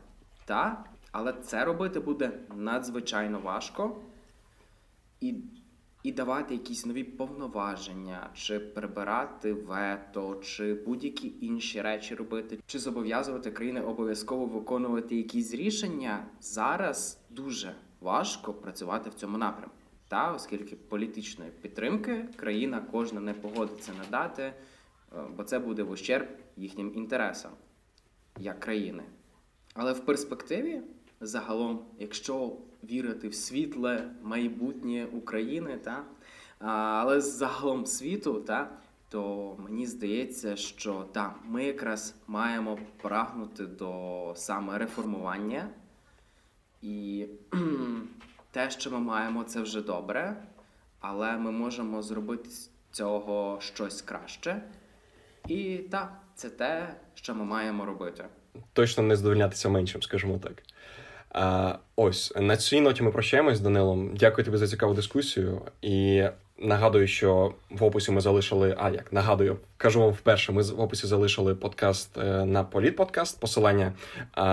[0.45, 3.95] Та, але це робити буде надзвичайно важко
[5.21, 5.35] і,
[6.03, 13.51] і давати якісь нові повноваження, чи прибирати вето, чи будь-які інші речі робити, чи зобов'язувати
[13.51, 19.75] країни обов'язково виконувати якісь рішення зараз дуже важко працювати в цьому напрямку.
[20.07, 24.53] Та, оскільки політичної підтримки країна кожна не погодиться надати, е,
[25.37, 27.51] бо це буде в ущерб їхнім інтересам
[28.39, 29.03] як країни.
[29.73, 30.81] Але в перспективі,
[31.21, 36.03] загалом, якщо вірити в світле майбутнє України, та,
[36.59, 38.69] але загалом світу, та,
[39.09, 45.69] то мені здається, що та, ми якраз маємо прагнути до саме реформування.
[46.81, 47.25] І
[48.51, 50.43] те, що ми маємо, це вже добре,
[50.99, 54.61] але ми можемо зробити з цього щось краще.
[55.47, 58.25] І так, це те, що ми маємо робити.
[58.73, 60.63] точно не задовольнятися меншим, скажімо так.
[61.33, 64.15] А, ось на цій ноті ми прощаємось з Данилом.
[64.15, 65.61] Дякую тобі за цікаву дискусію.
[65.81, 66.23] І
[66.57, 68.75] нагадую, що в описі ми залишили.
[68.79, 70.51] А як нагадую, кажу вам вперше.
[70.51, 73.93] Ми в описі залишили подкаст е, на Політ-подкаст, посилання
[74.33, 74.43] а,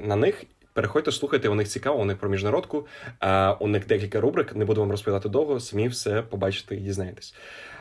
[0.00, 0.44] на них.
[0.72, 2.86] Переходьте, слухайте, у них цікаво, у них про міжнародку.
[3.20, 4.56] А, у них декілька рубрик.
[4.56, 7.34] Не буду вам розповідати довго, самі все побачите і дізнаєтесь.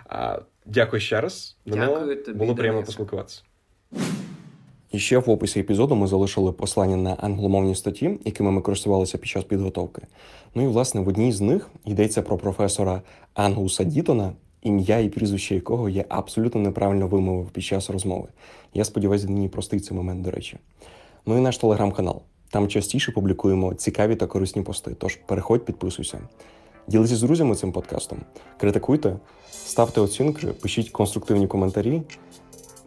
[0.10, 1.58] А, дякую ще раз.
[1.66, 2.00] Данило.
[2.00, 3.44] Дякую тобі, Було приємно поспілкуватися.
[4.96, 9.30] І ще в описі епізоду ми залишили послання на англомовні статті, якими ми користувалися під
[9.30, 10.02] час підготовки.
[10.56, 13.02] Ну і власне в одній з них йдеться про професора
[13.34, 14.32] Ангуса Дітона,
[14.62, 18.28] ім'я і прізвище якого я абсолютно неправильно вимовив під час розмови.
[18.74, 20.58] Я сподіваюся, мені простить цей момент, до речі.
[21.26, 22.22] Ну і наш телеграм-канал.
[22.50, 24.96] Там частіше публікуємо цікаві та корисні пости.
[25.00, 26.20] Тож переходь, підписуйся.
[26.88, 28.20] Діліться з друзями цим подкастом,
[28.58, 29.16] критикуйте,
[29.52, 32.02] ставте оцінки, пишіть конструктивні коментарі.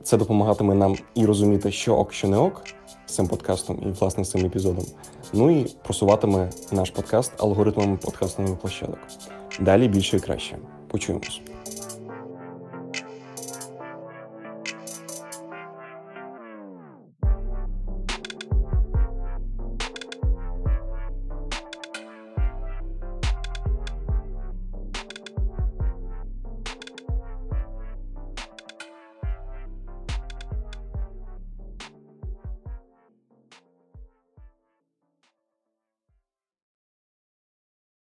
[0.02, 2.64] Це допомагатиме нам і розуміти, що ок, що не ок,
[3.06, 4.84] з цим подкастом і власне цим епізодом.
[5.32, 8.98] Ну і просуватиме наш подкаст алгоритмами подкастових площадок.
[9.60, 10.58] Далі більше і краще.
[10.88, 11.40] Почуємось.